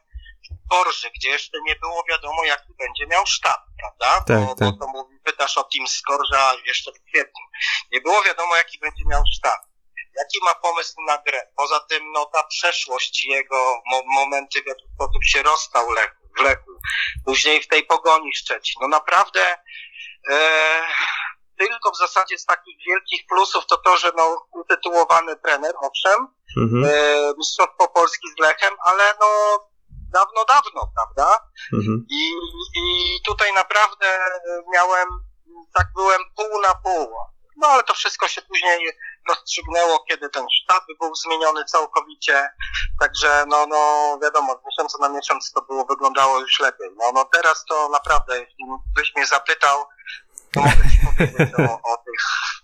w 0.66 0.70
Korży, 0.70 1.12
gdzie 1.16 1.30
jeszcze 1.30 1.58
nie 1.66 1.76
było 1.76 2.04
wiadomo, 2.10 2.44
jaki 2.46 2.74
będzie 2.80 3.08
miał 3.08 3.26
sztab, 3.28 3.62
prawda? 3.80 4.22
Tak, 4.28 4.46
bo, 4.46 4.56
tak. 4.56 4.72
bo 4.72 4.86
to 4.86 4.92
mówi, 4.92 5.16
pytasz 5.24 5.58
o 5.58 5.64
Team 5.64 5.88
Skorża 5.88 6.52
jeszcze 6.66 6.92
w 6.92 7.04
kwietniu. 7.12 7.46
Nie 7.92 8.02
było 8.02 8.24
wiadomo, 8.24 8.56
jaki 8.56 8.80
będzie 8.80 9.04
miał 9.06 9.24
sztab. 9.36 9.62
Jaki 10.18 10.38
ma 10.46 10.56
pomysł 10.56 10.96
na 11.08 11.18
grę? 11.18 11.48
Poza 11.58 11.80
tym, 11.80 12.12
no 12.12 12.26
ta 12.26 12.44
przeszłość 12.44 13.26
jego, 13.26 13.82
mo- 13.86 14.04
momenty, 14.06 14.62
w 14.64 14.68
jaki 14.68 14.86
sposób 14.96 15.24
się 15.24 15.44
rozstał 15.44 15.88
w 16.38 16.42
Lechu, 16.42 16.72
później 17.26 17.62
w 17.64 17.68
tej 17.68 17.84
pogoni 17.86 18.34
Szczecin. 18.36 18.76
No 18.82 18.88
naprawdę, 18.88 19.58
e, 20.32 20.38
tylko 21.58 21.92
w 21.92 21.98
zasadzie 21.98 22.38
z 22.38 22.46
takich 22.46 22.78
wielkich 22.88 23.22
plusów 23.30 23.66
to 23.66 23.78
to, 23.78 23.98
że 23.98 24.12
no 24.18 24.46
utytułowany 24.52 25.36
trener, 25.36 25.74
owszem, 25.82 26.28
Mhm. 26.58 26.84
e, 26.86 27.34
Mistrzostwo 27.38 27.88
Polski 27.88 28.28
z 28.38 28.40
Lechem, 28.42 28.74
ale 28.84 29.04
no 29.22 29.28
dawno, 30.14 30.46
dawno, 30.48 30.92
prawda? 30.96 31.40
Mhm. 31.74 32.06
I, 32.10 32.32
I 32.80 33.20
tutaj 33.26 33.54
naprawdę 33.54 34.20
miałem, 34.74 35.08
tak 35.74 35.88
byłem 35.96 36.22
pół 36.36 36.62
na 36.62 36.76
pół. 36.76 37.16
No 37.58 37.68
ale 37.68 37.84
to 37.84 37.94
wszystko 37.94 38.28
się 38.28 38.42
później 38.42 38.90
rozstrzygnęło, 39.30 40.04
kiedy 40.10 40.30
ten 40.30 40.46
sztab 40.50 40.84
był 41.00 41.16
zmieniony 41.16 41.66
całkowicie. 41.66 42.50
Także 43.00 43.46
no, 43.48 43.66
no 43.68 43.80
wiadomo, 44.24 44.54
z 44.54 44.66
miesiąca 44.66 44.98
na 45.02 45.10
miesiąc 45.10 45.52
to 45.52 45.62
było, 45.62 45.86
wyglądało 45.86 46.40
już 46.40 46.60
lepiej. 46.60 46.90
No, 46.96 47.12
no 47.14 47.26
teraz 47.26 47.66
to 47.70 47.90
naprawdę, 47.90 48.40
jeśli 48.40 48.66
byś 48.96 49.16
mnie 49.16 49.26
zapytał, 49.26 49.86
mogę 50.56 50.72
powiedzieć 51.18 51.54
o, 51.60 51.64
o 51.64 51.98
tych 52.06 52.22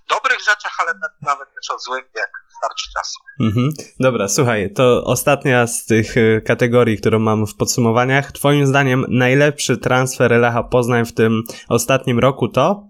dobrych 0.09 0.39
rzeczach, 0.39 0.77
ale 0.79 0.93
nawet 1.21 1.47
też 1.55 1.71
o 1.75 1.79
złych, 1.79 2.05
jak 2.15 2.29
starczy 2.57 2.89
czasu. 2.97 3.19
Mhm. 3.39 3.69
Dobra, 3.99 4.27
słuchaj, 4.27 4.73
to 4.73 5.03
ostatnia 5.03 5.67
z 5.67 5.85
tych 5.85 6.17
y, 6.17 6.41
kategorii, 6.45 6.97
którą 6.97 7.19
mam 7.19 7.47
w 7.47 7.55
podsumowaniach. 7.55 8.31
Twoim 8.31 8.67
zdaniem 8.67 9.05
najlepszy 9.09 9.77
transfer 9.77 10.31
Lecha 10.31 10.63
Poznań 10.63 11.05
w 11.05 11.13
tym 11.13 11.43
ostatnim 11.69 12.19
roku 12.19 12.47
to? 12.47 12.87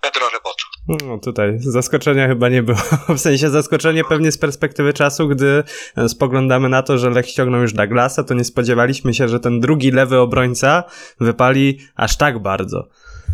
Pedro 0.00 0.30
Reboczo. 0.30 0.66
No 0.88 1.18
tutaj 1.18 1.56
zaskoczenia 1.58 2.28
chyba 2.28 2.48
nie 2.48 2.62
było. 2.62 2.78
W 3.16 3.18
sensie 3.18 3.50
zaskoczenie 3.50 4.04
pewnie 4.04 4.32
z 4.32 4.38
perspektywy 4.38 4.92
czasu, 4.92 5.28
gdy 5.28 5.64
e, 5.96 6.08
spoglądamy 6.08 6.68
na 6.68 6.82
to, 6.82 6.98
że 6.98 7.10
Lech 7.10 7.28
ściągnął 7.28 7.60
już 7.60 7.72
Douglasa, 7.72 8.24
to 8.24 8.34
nie 8.34 8.44
spodziewaliśmy 8.44 9.14
się, 9.14 9.28
że 9.28 9.40
ten 9.40 9.60
drugi 9.60 9.90
lewy 9.90 10.18
obrońca 10.18 10.84
wypali 11.20 11.80
aż 11.96 12.16
tak 12.16 12.38
bardzo. 12.38 12.88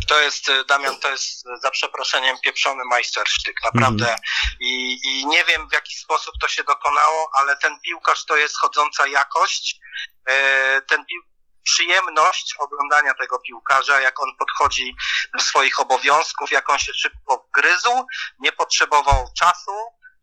To 0.08 0.20
jest, 0.20 0.48
y, 0.48 0.64
Damian, 0.64 1.00
to 1.00 1.10
jest 1.10 1.46
y, 1.46 1.60
za 1.62 1.70
przeproszeniem 1.70 2.36
pieprzony 2.44 2.84
majstersztyk, 2.84 3.56
naprawdę. 3.62 4.16
I, 4.60 4.98
I 5.04 5.26
nie 5.26 5.44
wiem 5.44 5.68
w 5.68 5.72
jaki 5.72 5.94
sposób 5.94 6.34
to 6.40 6.48
się 6.48 6.64
dokonało, 6.64 7.30
ale 7.32 7.56
ten 7.56 7.80
piłkarz 7.80 8.24
to 8.24 8.36
jest 8.36 8.58
chodząca 8.58 9.06
jakość. 9.06 9.80
E, 10.26 10.82
Ten 10.82 11.04
pił 11.06 11.22
przyjemność 11.62 12.54
oglądania 12.58 13.14
tego 13.14 13.38
piłkarza, 13.38 14.00
jak 14.00 14.22
on 14.22 14.36
podchodzi 14.38 14.96
do 15.34 15.40
swoich 15.40 15.80
obowiązków, 15.80 16.50
jak 16.50 16.70
on 16.70 16.78
się 16.78 16.94
szybko 16.94 17.46
wgryzł, 17.48 18.06
nie 18.38 18.52
potrzebował 18.52 19.26
czasu, 19.38 19.72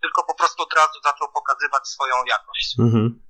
tylko 0.01 0.23
po 0.23 0.35
prostu 0.35 0.63
od 0.63 0.73
razu 0.73 0.99
zaczął 1.03 1.31
pokazywać 1.31 1.87
swoją 1.87 2.15
jakość. 2.25 2.75
Mhm. 2.79 3.26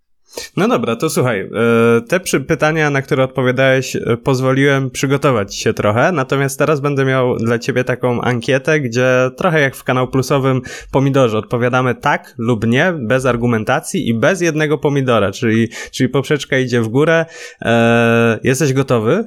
No 0.58 0.68
dobra, 0.68 0.96
to 0.96 1.10
słuchaj, 1.10 1.40
e, 1.40 2.02
te 2.02 2.20
przy- 2.20 2.40
pytania, 2.40 2.90
na 2.90 3.02
które 3.02 3.24
odpowiadałeś, 3.24 3.96
e, 3.96 4.18
pozwoliłem 4.24 4.90
przygotować 4.92 5.56
się 5.56 5.74
trochę, 5.74 6.12
natomiast 6.12 6.60
teraz 6.60 6.80
będę 6.80 7.06
miał 7.06 7.38
dla 7.38 7.60
ciebie 7.60 7.84
taką 7.84 8.22
ankietę, 8.22 8.80
gdzie 8.80 9.32
trochę 9.38 9.60
jak 9.62 9.76
w 9.76 9.84
kanał 9.84 10.08
plusowym 10.08 10.62
pomidorze 10.92 11.38
odpowiadamy 11.38 11.96
tak 11.96 12.34
lub 12.38 12.68
nie, 12.68 12.94
bez 13.00 13.26
argumentacji 13.26 14.10
i 14.10 14.14
bez 14.14 14.42
jednego 14.42 14.78
pomidora, 14.78 15.32
czyli, 15.32 15.70
czyli 15.92 16.10
poprzeczka 16.10 16.58
idzie 16.58 16.82
w 16.82 16.88
górę. 16.88 17.26
E, 17.62 18.40
jesteś 18.44 18.74
gotowy? 18.74 19.24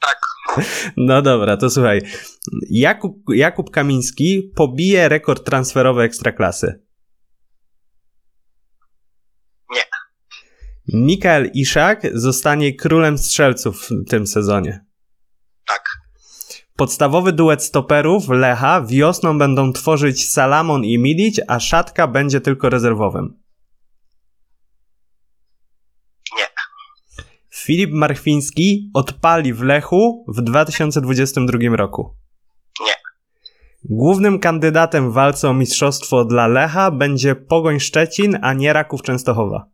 Tak, 0.00 0.18
No 0.96 1.22
dobra, 1.22 1.56
to 1.56 1.70
słuchaj. 1.70 2.00
Jakub, 2.70 3.16
Jakub 3.34 3.70
Kamiński 3.70 4.52
pobije 4.56 5.08
rekord 5.08 5.44
transferowy 5.44 6.02
Ekstraklasy. 6.02 6.80
Nie. 9.74 9.80
Mikael 10.88 11.50
Iszak 11.54 12.02
zostanie 12.14 12.74
królem 12.74 13.18
strzelców 13.18 13.88
w 13.88 14.04
tym 14.08 14.26
sezonie. 14.26 14.84
tak, 15.66 15.84
Podstawowy 16.76 17.32
duet 17.32 17.62
stoperów 17.62 18.28
Lecha 18.28 18.82
wiosną 18.82 19.38
będą 19.38 19.72
tworzyć 19.72 20.30
Salamon 20.30 20.84
i 20.84 20.98
Milic, 20.98 21.40
a 21.48 21.60
Szatka 21.60 22.06
będzie 22.06 22.40
tylko 22.40 22.70
rezerwowym. 22.70 23.42
nie, 26.38 26.44
Filip 27.54 27.90
Marchwiński 27.92 28.90
odpali 28.94 29.54
w 29.54 29.62
Lechu 29.62 30.24
w 30.28 30.40
2022 30.42 31.76
roku. 31.76 32.16
nie, 32.80 32.94
Głównym 33.84 34.38
kandydatem 34.38 35.10
w 35.10 35.14
walce 35.14 35.48
o 35.48 35.54
mistrzostwo 35.54 36.24
dla 36.24 36.46
Lecha 36.46 36.90
będzie 36.90 37.34
Pogoń 37.36 37.80
Szczecin, 37.80 38.38
a 38.42 38.52
nie 38.52 38.72
Raków 38.72 39.02
Częstochowa. 39.02 39.72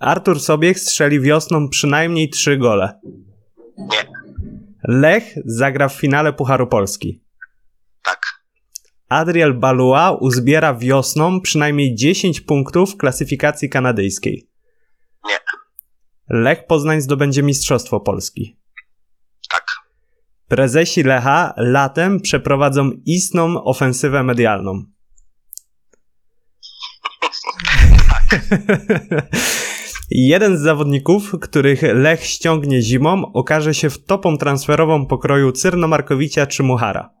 Tak, 0.00 0.08
Artur 0.08 0.40
Sobiech 0.40 0.80
strzeli 0.80 1.20
wiosną 1.20 1.68
przynajmniej 1.68 2.30
trzy 2.30 2.56
gole. 2.56 3.00
nie, 3.78 4.04
Lech 4.88 5.24
zagra 5.44 5.88
w 5.88 5.94
finale 5.94 6.32
Pucharu 6.32 6.66
Polski. 6.66 7.22
tak, 8.02 8.20
Adriel 9.08 9.54
Balua 9.58 10.12
uzbiera 10.12 10.74
wiosną 10.74 11.40
przynajmniej 11.40 11.94
10 11.94 12.40
punktów 12.40 12.94
w 12.94 12.96
klasyfikacji 12.96 13.68
kanadyjskiej. 13.68 14.50
nie, 15.28 15.38
Lech 16.28 16.66
Poznań 16.66 17.00
zdobędzie 17.00 17.42
Mistrzostwo 17.42 18.00
Polski. 18.00 18.56
tak, 19.50 19.64
Prezesi 20.48 21.02
Lecha 21.02 21.54
latem 21.56 22.20
przeprowadzą 22.20 22.90
istną 23.06 23.64
ofensywę 23.64 24.22
medialną. 24.22 24.84
Jeden 30.10 30.58
z 30.58 30.60
zawodników, 30.60 31.40
których 31.40 31.82
Lech 31.82 32.26
ściągnie 32.26 32.82
zimą, 32.82 33.32
okaże 33.32 33.74
się 33.74 33.90
w 33.90 34.04
topą 34.04 34.38
transferową 34.38 35.06
pokroju 35.06 35.52
Cyrno-Markowicza 35.52 36.46
czy 36.46 36.62
Muchara. 36.62 37.14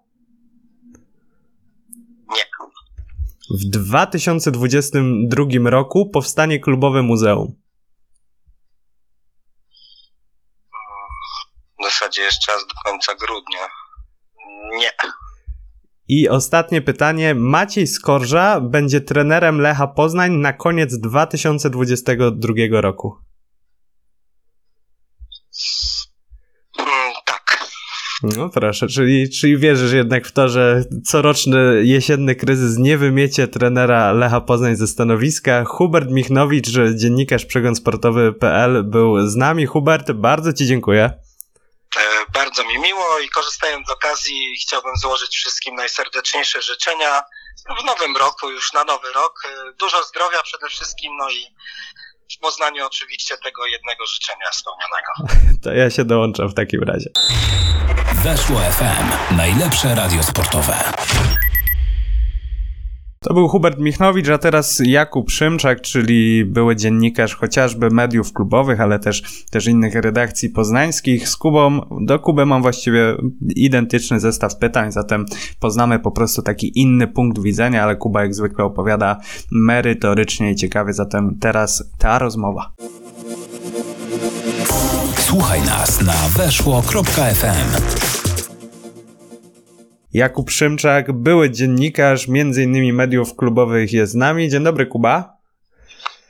nie. 2.28 2.44
W 3.58 3.70
2022 3.70 5.70
roku 5.70 6.10
powstanie 6.10 6.60
klubowe 6.60 7.02
muzeum. 7.02 7.54
W 11.80 11.84
zasadzie 11.84 12.22
jeszcze 12.22 12.52
raz 12.52 12.66
do 12.66 12.90
końca 12.90 13.14
grudnia. 13.14 13.68
Nie, 14.78 14.90
I 16.12 16.28
ostatnie 16.28 16.82
pytanie. 16.82 17.34
Maciej 17.34 17.86
Skorża 17.86 18.60
będzie 18.60 19.00
trenerem 19.00 19.60
Lecha 19.60 19.86
Poznań 19.86 20.32
na 20.32 20.52
koniec 20.52 20.98
2022 20.98 22.54
roku. 22.70 23.16
Mm, 26.78 27.12
tak, 27.26 27.68
No 28.22 28.48
proszę, 28.48 28.88
czyli, 28.88 29.30
czyli 29.30 29.58
wierzysz 29.58 29.92
jednak 29.92 30.26
w 30.26 30.32
to, 30.32 30.48
że 30.48 30.84
coroczny 31.04 31.82
jesienny 31.84 32.34
kryzys 32.34 32.78
nie 32.78 32.98
wymiecie 32.98 33.48
trenera 33.48 34.12
Lecha 34.12 34.40
Poznań 34.40 34.76
ze 34.76 34.86
stanowiska. 34.86 35.64
Hubert 35.64 36.10
Michnowicz, 36.10 36.70
dziennikarz 36.94 37.46
przeglądsportowy.pl 37.46 38.84
był 38.84 39.28
z 39.28 39.36
nami. 39.36 39.66
Hubert, 39.66 40.12
bardzo 40.12 40.52
Ci 40.52 40.66
dziękuję. 40.66 41.29
E, 41.96 42.00
Bardzo 42.32 42.64
mi 42.64 42.78
miło 42.78 43.18
i 43.18 43.28
korzystając 43.28 43.88
z 43.88 43.90
okazji 43.90 44.56
chciałbym 44.62 44.96
złożyć 44.96 45.36
wszystkim 45.36 45.74
najserdeczniejsze 45.74 46.62
życzenia 46.62 47.22
w 47.80 47.84
nowym 47.84 48.16
roku, 48.16 48.50
już 48.50 48.72
na 48.72 48.84
nowy 48.84 49.12
rok. 49.12 49.42
E, 49.48 49.72
Dużo 49.72 50.04
zdrowia 50.04 50.42
przede 50.42 50.68
wszystkim, 50.68 51.16
no 51.16 51.30
i 51.30 51.46
w 52.36 52.38
Poznaniu 52.38 52.86
oczywiście 52.86 53.36
tego 53.38 53.66
jednego 53.66 54.06
życzenia 54.06 54.46
spełnionego. 54.52 55.12
To 55.64 55.72
ja 55.72 55.90
się 55.90 56.04
dołączam 56.04 56.48
w 56.48 56.54
takim 56.54 56.82
razie. 56.82 57.10
Weszło 58.14 58.56
FM. 58.60 59.36
Najlepsze 59.36 59.94
radio 59.94 60.22
sportowe. 60.22 60.92
To 63.24 63.34
był 63.34 63.48
Hubert 63.48 63.78
Michnowicz, 63.78 64.28
a 64.28 64.38
teraz 64.38 64.82
Jakub 64.84 65.30
Szymczak, 65.30 65.80
czyli 65.80 66.44
były 66.44 66.76
dziennikarz 66.76 67.36
chociażby 67.36 67.90
mediów 67.90 68.32
klubowych, 68.32 68.80
ale 68.80 68.98
też, 68.98 69.44
też 69.50 69.66
innych 69.66 69.94
redakcji 69.94 70.48
poznańskich. 70.48 71.28
Z 71.28 71.36
Kubą, 71.36 71.80
do 72.00 72.18
Kuby 72.18 72.46
mam 72.46 72.62
właściwie 72.62 73.16
identyczny 73.56 74.20
zestaw 74.20 74.56
pytań, 74.56 74.92
zatem 74.92 75.26
poznamy 75.58 75.98
po 75.98 76.10
prostu 76.10 76.42
taki 76.42 76.80
inny 76.80 77.06
punkt 77.06 77.42
widzenia, 77.42 77.82
ale 77.82 77.96
Kuba 77.96 78.22
jak 78.22 78.34
zwykle 78.34 78.64
opowiada 78.64 79.20
merytorycznie 79.50 80.50
i 80.50 80.56
ciekawie, 80.56 80.92
zatem 80.92 81.36
teraz 81.40 81.90
ta 81.98 82.18
rozmowa. 82.18 82.72
Słuchaj 85.16 85.62
nas 85.62 86.02
na 86.02 86.28
weszło.fm. 86.44 88.19
Jakub 90.14 90.50
Szymczak, 90.50 91.12
były 91.12 91.50
dziennikarz, 91.50 92.28
między 92.28 92.62
innymi 92.62 92.92
mediów 92.92 93.36
klubowych 93.36 93.92
jest 93.92 94.12
z 94.12 94.14
nami. 94.14 94.48
Dzień 94.48 94.64
dobry, 94.64 94.86
Kuba. 94.86 95.36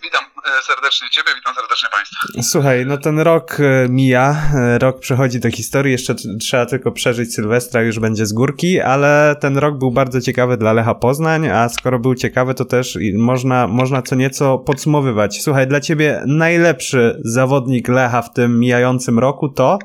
Witam 0.03 0.25
e, 0.25 0.63
serdecznie 0.63 1.09
Ciebie, 1.11 1.29
witam 1.37 1.55
serdecznie 1.55 1.89
Państwa. 1.93 2.43
Słuchaj, 2.43 2.87
no 2.87 2.99
ten 2.99 3.19
rok 3.19 3.61
e, 3.61 3.89
mija, 3.89 4.37
e, 4.55 4.79
rok 4.79 5.01
przechodzi 5.01 5.41
do 5.41 5.51
historii, 5.51 5.93
jeszcze 5.93 6.15
trzeba 6.41 6.67
tylko 6.67 6.93
przeżyć 6.93 7.35
Sylwestra, 7.35 7.83
już 7.83 7.99
będzie 7.99 8.27
z 8.27 8.33
górki, 8.33 8.81
ale 8.81 9.37
ten 9.41 9.59
rok 9.59 9.79
był 9.79 9.91
bardzo 9.91 10.21
ciekawy 10.21 10.57
dla 10.57 10.73
Lecha 10.73 10.95
Poznań, 10.95 11.49
a 11.49 11.69
skoro 11.69 11.99
był 11.99 12.15
ciekawy, 12.15 12.55
to 12.55 12.65
też 12.65 12.99
można, 13.15 13.67
można 13.67 14.03
co 14.03 14.15
nieco 14.15 14.59
podsumowywać. 14.59 15.43
Słuchaj, 15.43 15.67
dla 15.67 15.81
Ciebie 15.81 16.23
najlepszy 16.27 17.21
zawodnik 17.25 17.89
Lecha 17.89 18.23
w 18.23 18.33
tym 18.33 18.61
mijającym 18.61 19.19
roku 19.19 19.49
to? 19.49 19.79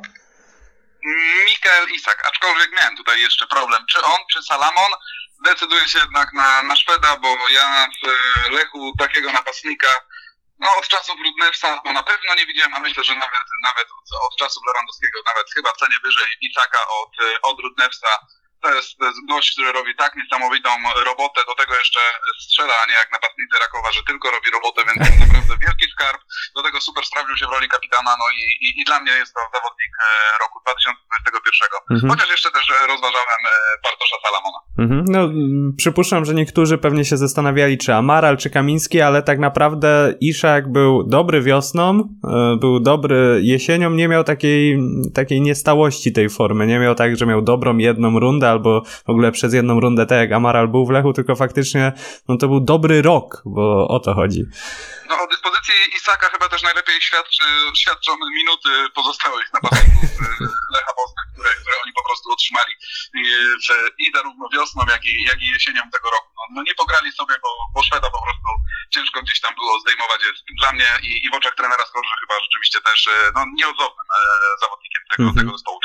Mikael 1.46 1.90
Isak, 1.90 2.28
aczkolwiek 2.28 2.72
miałem 2.72 2.98
tutaj 2.98 3.22
jeszcze 3.22 3.48
problem. 3.48 3.86
Czy 3.90 4.02
on, 4.02 4.18
czy 4.32 4.44
Salamon? 4.44 4.92
Decyduję 5.46 5.88
się 5.88 6.00
jednak 6.00 6.34
na, 6.34 6.64
na 6.64 6.76
Szweda, 6.76 7.18
bo 7.18 7.38
ja 7.50 7.88
w 8.04 8.50
Lechu 8.50 8.94
takiego 9.00 9.32
napastnika 9.32 9.88
no 10.60 10.76
od 10.78 10.88
czasów 10.88 11.16
Rudnewsa 11.24 11.82
no 11.86 11.94
na 11.94 12.04
pewno 12.04 12.36
nie 12.36 12.46
widziałem, 12.46 12.74
a 12.74 12.80
myślę, 12.80 13.04
że 13.04 13.16
nawet, 13.16 13.48
nawet 13.64 13.88
od, 13.92 14.32
od 14.32 14.38
czasów 14.40 14.64
Lewandowskiego, 14.68 15.20
nawet 15.26 15.48
chyba 15.54 15.72
w 15.72 15.78
cenie 15.78 15.96
wyżej 16.04 16.28
Isaka 16.42 16.88
od, 16.88 17.10
od 17.42 17.60
Rudnewsa 17.60 18.08
to 18.64 18.70
jest, 18.76 18.90
to 19.00 19.06
jest 19.10 19.20
gość, 19.34 19.52
który 19.54 19.72
robi 19.72 19.96
tak 19.96 20.12
niesamowitą 20.16 20.70
robotę, 21.06 21.40
do 21.50 21.56
tego 21.62 21.74
jeszcze 21.82 22.00
strzela, 22.46 22.74
a 22.82 22.90
nie 22.90 22.98
jak 23.02 23.12
napastnicy 23.12 23.56
Rakowa, 23.66 23.90
że 23.92 24.02
tylko 24.10 24.26
robi 24.36 24.50
robotę, 24.58 24.80
więc 24.88 24.98
to 25.10 25.16
naprawdę 25.26 25.54
wielki 25.66 25.86
skarb. 25.94 26.22
Do 26.56 26.62
tego 26.64 26.78
super 26.88 27.04
sprawdził 27.06 27.36
się 27.38 27.46
w 27.48 27.54
roli 27.56 27.68
kapitana, 27.76 28.12
no 28.22 28.26
i, 28.40 28.44
i, 28.66 28.68
i 28.82 28.84
dla 28.90 29.00
mnie 29.00 29.12
jest 29.22 29.34
to 29.34 29.42
zawodnik 29.56 29.94
e, 30.00 30.08
roku 30.44 30.58
2021. 30.66 31.70
Mhm. 31.92 32.10
Chociaż 32.12 32.30
jeszcze 32.36 32.52
też 32.52 32.66
rozważałem 32.94 33.42
e, 33.48 33.54
Bartosza 33.86 34.18
Salamona. 34.26 34.60
Mhm. 34.84 35.06
No, 35.14 35.22
przypuszczam, 35.78 36.26
że 36.26 36.34
niektórzy 36.34 36.78
pewnie 36.78 37.06
się 37.06 37.18
zastanawiali, 37.18 37.78
czy 37.78 37.94
Amaral, 37.94 38.38
czy 38.38 38.50
Kamiński, 38.50 39.02
ale 39.02 39.24
tak 39.24 39.40
naprawdę 39.40 40.14
Iszak 40.22 40.72
był 40.72 41.04
dobry 41.04 41.42
wiosną, 41.42 41.90
e, 42.24 42.58
był 42.60 42.80
dobry 42.80 43.40
jesienią, 43.44 43.90
nie 43.90 44.08
miał 44.08 44.24
takiej, 44.24 44.80
takiej 45.14 45.42
niestałości 45.42 46.14
tej 46.14 46.30
formy, 46.30 46.68
nie 46.68 46.80
miał 46.80 46.96
tak, 46.96 47.18
że 47.18 47.26
miał 47.26 47.42
dobrą 47.42 47.78
jedną 47.78 48.20
rundę, 48.20 48.50
albo 48.56 48.82
w 49.08 49.10
ogóle 49.10 49.32
przez 49.32 49.54
jedną 49.54 49.80
rundę 49.80 50.06
tak 50.06 50.18
jak 50.18 50.32
Amaral 50.32 50.68
był 50.68 50.86
w 50.86 50.90
Lechu, 50.90 51.14
tylko 51.14 51.36
faktycznie 51.36 51.94
no 52.28 52.38
to 52.38 52.48
był 52.48 52.60
dobry 52.60 53.02
rok, 53.02 53.42
bo 53.46 53.88
o 53.88 54.00
to 54.00 54.14
chodzi. 54.14 54.42
No 55.10 55.16
o 55.24 55.28
dyspozycji 55.28 55.76
Isaka 55.98 56.30
chyba 56.30 56.50
też 56.50 56.62
najlepiej 56.64 57.02
świadczy, 57.02 57.44
świadczą 57.82 58.12
minuty 58.40 58.70
pozostałych 58.96 59.54
napastników 59.54 60.10
Lecha 60.76 60.94
Poznań, 61.02 61.26
które, 61.34 61.50
które 61.62 61.76
oni 61.84 61.94
po 62.00 62.04
prostu 62.08 62.32
otrzymali 62.32 62.74
i 64.04 64.06
zarówno 64.16 64.46
wiosną, 64.54 64.80
jak 64.96 65.06
i, 65.06 65.14
jak 65.32 65.40
i 65.42 65.48
jesienią 65.48 65.82
tego 65.96 66.08
roku. 66.16 66.30
No, 66.38 66.44
no 66.56 66.60
nie 66.68 66.76
pograli 66.76 67.12
sobie, 67.12 67.36
bo, 67.44 67.50
bo 67.74 67.84
Szweda 67.84 68.10
po 68.18 68.22
prostu 68.26 68.50
ciężko 68.96 69.18
gdzieś 69.22 69.40
tam 69.42 69.56
było 69.56 69.80
zdejmować. 69.80 70.20
Dla 70.62 70.72
mnie 70.72 70.90
i, 71.10 71.26
i 71.26 71.30
w 71.32 71.34
oczach 71.40 71.56
trenera 71.56 71.86
Skorży 71.86 72.16
chyba 72.24 72.36
rzeczywiście 72.46 72.80
też 72.82 73.10
no, 73.36 73.42
nieodzownym 73.60 74.08
e, 74.18 74.22
zawodnikiem 74.64 75.02
tego, 75.10 75.24
mm 75.24 75.34
-hmm. 75.34 75.40
tego 75.40 75.52
zespołu 75.52 75.80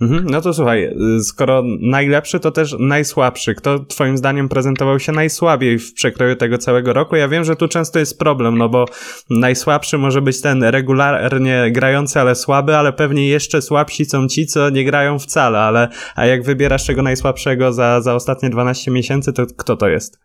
no 0.00 0.40
to 0.40 0.54
słuchaj, 0.54 0.84
y, 1.18 1.24
skoro 1.24 1.62
najlepszy, 1.80 2.40
to 2.40 2.50
też 2.50 2.76
najsłabszy. 2.78 3.54
Kto 3.54 3.78
twoim 3.78 4.18
zdaniem 4.18 4.48
prezentował 4.48 5.00
się 5.00 5.12
najsłabiej 5.12 5.78
w 5.78 5.94
przekroju 5.94 6.36
tego 6.36 6.58
całego 6.58 6.92
roku? 6.92 7.16
Ja 7.16 7.28
wiem, 7.28 7.44
że 7.44 7.56
tu 7.56 7.68
często 7.68 7.98
jest 7.98 8.18
problem, 8.18 8.58
no 8.58 8.68
bo 8.68 8.84
najsłabszy 9.30 9.98
może 9.98 10.22
być 10.22 10.40
ten 10.40 10.64
regularnie 10.64 11.70
grający, 11.70 12.20
ale 12.20 12.34
słaby, 12.34 12.76
ale 12.76 12.92
pewnie 12.92 13.28
jeszcze 13.28 13.62
słabsi 13.62 14.04
są 14.04 14.28
ci, 14.28 14.46
co 14.46 14.70
nie 14.70 14.84
grają 14.84 15.18
wcale, 15.18 15.60
ale 15.60 15.88
a 16.16 16.26
jak 16.26 16.42
wybierasz 16.42 16.86
czego 16.86 17.02
najsłabszego 17.02 17.72
za, 17.72 18.00
za 18.00 18.14
ostatnie 18.14 18.50
12 18.50 18.90
miesięcy, 18.90 19.32
to 19.32 19.42
kto 19.58 19.76
to 19.76 19.88
jest? 19.88 20.18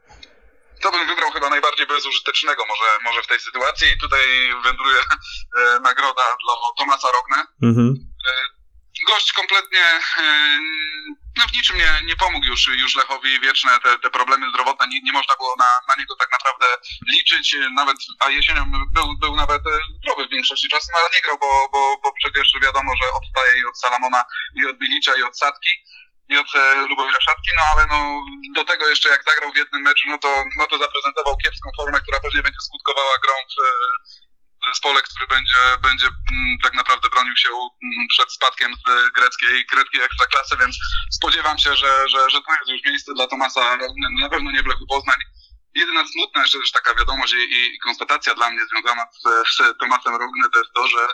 To 0.83 0.91
bym 0.91 1.07
wybrał 1.07 1.31
chyba 1.31 1.49
najbardziej 1.49 1.88
bezużytecznego 1.88 2.63
może, 2.69 3.03
może 3.03 3.21
w 3.21 3.27
tej 3.27 3.39
sytuacji 3.39 3.88
i 3.95 3.99
tutaj 3.99 4.21
wędruje 4.63 4.97
e, 4.97 5.79
nagroda 5.79 6.23
dla 6.43 6.53
Tomasa 6.77 7.07
Rogne. 7.07 7.45
Mhm. 7.62 8.13
E, 9.03 9.13
gość 9.13 9.33
kompletnie 9.33 9.99
no 11.37 11.43
w 11.47 11.53
niczym 11.53 11.77
nie, 11.77 12.01
nie 12.05 12.15
pomógł 12.15 12.45
już, 12.45 12.67
już 12.67 12.95
Lechowi 12.95 13.39
wieczne 13.39 13.79
te, 13.83 13.99
te 13.99 14.09
problemy 14.09 14.49
zdrowotne, 14.49 14.87
nie, 14.87 15.01
nie 15.01 15.11
można 15.11 15.35
było 15.35 15.55
na, 15.59 15.69
na 15.87 15.95
niego 15.99 16.15
tak 16.15 16.31
naprawdę 16.31 16.65
liczyć, 17.13 17.55
nawet, 17.75 17.97
a 18.19 18.29
jesienią 18.29 18.71
był, 18.71 19.17
był 19.17 19.35
nawet 19.35 19.61
zdrowy 19.97 20.27
w 20.27 20.31
większości 20.31 20.69
czasu, 20.69 20.87
no 20.91 20.99
ale 20.99 21.09
nie 21.15 21.21
grał, 21.21 21.37
bo, 21.41 21.69
bo, 21.71 21.97
bo 22.03 22.13
przecież 22.13 22.53
wiadomo, 22.61 22.91
że 22.95 23.11
odstaje 23.19 23.59
i 23.59 23.65
od 23.65 23.79
Salamona, 23.79 24.23
i 24.55 24.65
od 24.65 24.77
Bilicza, 24.77 25.15
i 25.15 25.23
od 25.23 25.37
Sadki, 25.37 25.69
i 26.29 26.37
od 26.37 26.55
e, 26.55 26.75
Lubomira 26.75 27.21
Szatki, 27.21 27.49
no 27.57 27.63
ale 27.71 27.87
no 27.91 28.25
do 28.55 28.63
tego 28.65 28.87
jeszcze 28.87 29.09
jak 29.09 29.23
zagrał 29.23 29.51
w 29.51 29.57
jednym 29.57 29.81
meczu, 29.81 30.09
no 30.09 30.17
to, 30.17 30.43
no 30.57 30.67
to 30.67 30.77
zaprezentował 30.77 31.37
kiepską 31.37 31.69
formę, 31.77 31.99
która 32.01 32.19
pewnie 32.19 32.41
będzie 32.41 32.61
skutkowała 32.61 33.15
grą 33.23 33.33
w, 33.53 33.55
zespole, 34.73 35.01
który 35.01 35.27
będzie, 35.27 35.59
będzie 35.81 36.07
mm, 36.07 36.57
tak 36.63 36.73
naprawdę 36.73 37.09
bronił 37.09 37.36
się 37.38 37.49
mm, 37.49 38.07
przed 38.09 38.31
spadkiem 38.31 38.75
z 38.75 39.12
greckiej, 39.17 39.65
greckiej 39.71 40.01
ekstraklasy, 40.01 40.55
więc 40.59 40.75
spodziewam 41.12 41.57
się, 41.57 41.75
że, 41.75 42.09
że, 42.09 42.29
że 42.29 42.41
to 42.41 42.51
jest 42.59 42.69
już 42.69 42.83
miejsce 42.86 43.13
dla 43.13 43.27
Tomasa, 43.27 43.77
na 44.21 44.29
pewno 44.29 44.51
nie 44.51 44.63
w 44.63 44.65
Lechu 44.65 44.86
Poznań. 44.89 45.19
Jedyna 45.75 46.03
smutna 46.07 46.41
jeszcze 46.41 46.57
taka 46.73 46.99
wiadomość 46.99 47.33
i, 47.33 47.75
i 47.75 47.79
konstatacja 47.79 48.36
dla 48.36 48.49
mnie 48.49 48.62
związana 48.71 49.05
z, 49.12 49.23
z 49.55 49.77
Tomasem 49.79 50.15
Rogny 50.15 50.49
to 50.53 50.59
jest 50.59 50.73
to, 50.75 50.88
że 50.88 51.07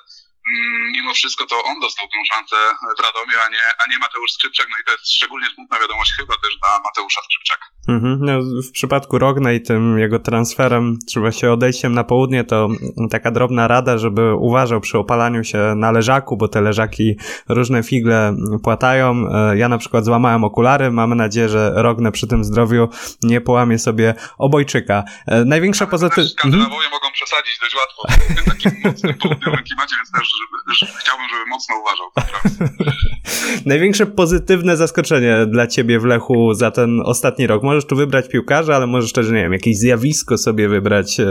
mimo 0.92 1.14
wszystko 1.14 1.46
to 1.46 1.64
on 1.64 1.80
dostał 1.80 2.08
tą 2.08 2.20
szansę 2.34 2.56
w 2.98 3.02
Radomiu, 3.04 3.38
a 3.46 3.50
nie, 3.50 3.64
a 3.86 3.92
nie 3.92 3.98
Mateusz 4.00 4.32
Skrzypczak. 4.32 4.68
No 4.72 4.78
i 4.82 4.86
to 4.86 4.92
jest 4.92 5.14
szczególnie 5.14 5.48
smutna 5.56 5.80
wiadomość 5.80 6.14
chyba 6.18 6.34
też 6.34 6.58
dla 6.62 6.70
Mateusza 6.84 7.22
Skrzypczaka. 7.22 7.66
Mhm. 7.88 8.18
No, 8.22 8.62
w 8.68 8.72
przypadku 8.72 9.18
Rogna 9.18 9.52
i 9.52 9.62
tym 9.62 10.00
jego 10.00 10.20
transferem, 10.20 11.00
czy 11.12 11.20
właściwie 11.20 11.54
odejściem 11.54 11.94
na 11.94 12.04
południe, 12.04 12.44
to 12.44 12.68
taka 13.12 13.32
drobna 13.32 13.68
rada, 13.68 13.98
żeby 13.98 14.36
uważał 14.36 14.82
przy 14.82 14.98
opalaniu 14.98 15.44
się 15.44 15.74
na 15.76 15.92
leżaku, 15.92 16.38
bo 16.38 16.48
te 16.48 16.62
leżaki 16.62 17.16
różne 17.50 17.84
figle 17.84 18.36
płatają. 18.64 19.26
E, 19.34 19.58
ja 19.58 19.70
na 19.70 19.78
przykład 19.78 20.06
złamałem 20.06 20.44
okulary, 20.44 20.92
mamy 20.92 21.16
nadzieję, 21.16 21.50
że 21.50 21.72
Rogne 21.76 22.12
przy 22.12 22.28
tym 22.28 22.44
zdrowiu 22.44 22.90
nie 23.24 23.42
połamie 23.42 23.80
sobie 23.80 24.14
obojczyka. 24.38 25.04
E, 25.28 25.46
największa 25.46 25.88
pozytywność... 25.88 26.32
Skandynawowie 26.32 26.86
mhm. 26.86 26.92
mogą 26.92 27.12
przesadzić 27.14 27.60
dość 27.60 27.76
łatwo 27.76 28.02
w 28.44 28.50
takim 28.50 28.72
mocnym 28.84 29.14
południowym 29.14 29.64
klimacie, 29.64 29.96
więc 29.96 30.12
też 30.12 30.39
żeby, 30.40 30.76
żeby, 30.76 30.92
chciałbym, 31.00 31.30
żeby 31.30 31.46
mocno 31.46 31.76
uważał. 31.76 32.12
Największe 33.72 34.06
pozytywne 34.06 34.78
zaskoczenie 34.78 35.46
dla 35.46 35.68
ciebie 35.68 36.00
w 36.00 36.06
Lechu 36.06 36.54
za 36.54 36.72
ten 36.72 37.02
ostatni 37.06 37.48
rok. 37.48 37.64
Możesz 37.64 37.88
tu 37.88 37.96
wybrać 37.96 38.26
piłkarza, 38.30 38.76
ale 38.76 38.88
możesz 38.88 39.14
też, 39.14 39.28
nie 39.28 39.44
wiem, 39.44 39.54
jakieś 39.54 39.78
zjawisko 39.78 40.38
sobie 40.38 40.70
wybrać, 40.70 41.20
e, 41.20 41.24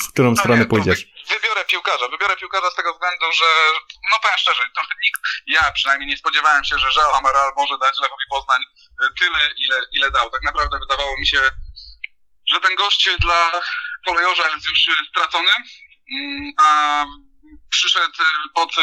w 0.00 0.12
którą 0.12 0.30
no 0.30 0.36
stronę 0.36 0.62
nie, 0.62 0.68
pójdziesz. 0.72 1.00
Wybiorę 1.34 1.64
piłkarza. 1.72 2.08
Wybiorę 2.08 2.36
piłkarza 2.36 2.70
z 2.70 2.74
tego 2.74 2.92
względu, 2.94 3.26
że, 3.40 3.48
no 4.10 4.16
powiem 4.22 4.38
szczerze, 4.38 4.60
to 4.74 4.80
nikt, 5.04 5.20
ja 5.46 5.72
przynajmniej 5.72 6.08
nie 6.10 6.16
spodziewałem 6.16 6.64
się, 6.64 6.78
że 6.78 6.88
Joao 6.96 7.18
Amaral 7.18 7.52
może 7.56 7.78
dać 7.78 7.94
Lechowi 8.02 8.26
Poznań 8.30 8.60
e, 9.02 9.06
tyle, 9.18 9.40
ile, 9.64 9.76
ile 9.92 10.10
dał. 10.10 10.30
Tak 10.30 10.42
naprawdę 10.42 10.78
wydawało 10.78 11.16
mi 11.20 11.26
się, 11.26 11.40
że 12.52 12.60
ten 12.60 12.74
gość 12.76 13.10
dla 13.20 13.40
kolejorza 14.06 14.42
jest 14.54 14.66
już 14.66 14.78
stracony, 15.10 15.52
mm, 16.12 16.52
a 16.58 16.68
przyszedł 17.70 18.22
y, 18.22 18.48
pod 18.54 18.70
y, 18.78 18.82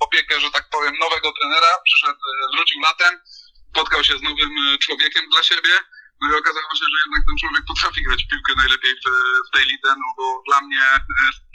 opiekę, 0.00 0.40
że 0.40 0.50
tak 0.50 0.70
powiem, 0.70 0.94
nowego 1.00 1.32
trenera, 1.32 1.72
przyszedł, 1.84 2.18
y, 2.18 2.56
wrócił 2.56 2.80
latem, 2.80 3.20
spotkał 3.70 4.04
się 4.04 4.18
z 4.18 4.22
nowym 4.22 4.50
człowiekiem 4.80 5.24
dla 5.30 5.42
siebie, 5.42 5.74
no 6.20 6.28
i 6.28 6.34
okazało 6.40 6.70
się, 6.78 6.86
że 6.92 6.98
jednak 7.04 7.22
ten 7.28 7.36
człowiek 7.40 7.64
potrafi 7.68 8.02
grać 8.02 8.22
piłkę 8.30 8.52
najlepiej 8.56 8.92
w, 8.94 9.04
w 9.48 9.50
tej 9.54 9.64
lidze, 9.66 9.88
no 10.02 10.06
bo 10.16 10.42
dla 10.46 10.60
mnie 10.60 10.84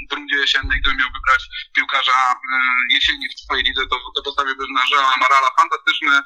w 0.10 0.14
rundzie 0.14 0.36
jesiennej, 0.36 0.80
gdybym 0.80 1.00
miał 1.00 1.12
wybrać 1.14 1.42
piłkarza 1.76 2.36
jesieni 2.90 3.30
w 3.30 3.40
swojej 3.40 3.64
lidze, 3.64 3.82
to, 3.88 3.96
to 4.16 4.22
postawiłbym 4.24 4.72
na 4.74 4.86
Żela 4.88 5.18
Marala. 5.18 5.50
Fantastyczny 5.58 6.22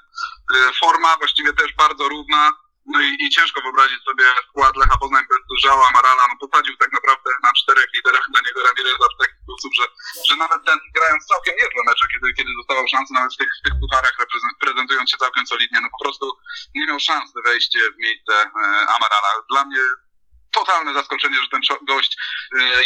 forma, 0.82 1.18
właściwie 1.18 1.54
też 1.54 1.74
bardzo 1.74 2.10
równa, 2.10 2.54
no 2.88 3.02
i, 3.02 3.10
i 3.24 3.30
ciężko 3.30 3.62
wyobrazić 3.62 4.04
sobie 4.04 4.26
skład 4.50 4.76
Lecha 4.78 4.98
Poznań 4.98 5.24
bez 5.30 5.42
Żała 5.64 5.90
Marala, 5.94 6.24
no 6.30 6.48
posadził 6.48 6.78
tak 6.78 6.92
naprawdę 6.92 7.30
na 7.44 7.52
czterech 7.60 7.90
liderach 7.96 8.26
dla 8.32 8.42
niego 8.46 8.60
Ramireza 8.68 9.06
w 9.14 9.22
taki 9.22 9.36
sposób, 9.44 9.72
że, 9.80 9.86
że 10.28 10.36
nawet 10.36 10.62
ten 10.66 10.80
grając 10.96 11.26
całkiem 11.26 11.56
niezłe 11.62 11.82
mecze, 11.86 12.06
kiedy, 12.14 12.34
kiedy 12.38 12.52
dostawał 12.58 12.88
szansę 12.88 13.14
nawet 13.14 13.34
w 13.34 13.38
tych, 13.38 13.52
w 13.60 13.64
tych 13.66 13.76
pucharach 13.82 14.16
prezentując 14.60 15.12
się 15.12 15.18
całkiem 15.18 15.48
solidnie, 15.48 15.80
no 15.82 15.90
po 15.96 16.04
prostu 16.04 16.26
nie 16.76 16.88
miał 16.88 17.00
szans 17.00 17.34
wejść 17.46 17.78
w 17.96 17.98
miejsce 18.06 18.34
e, 18.34 18.50
Amarala. 18.96 19.32
Dla 19.50 19.66
mnie 19.66 19.84
totalne 20.52 20.94
zaskoczenie, 20.94 21.38
że 21.42 21.50
ten 21.52 21.62
gość 21.82 22.18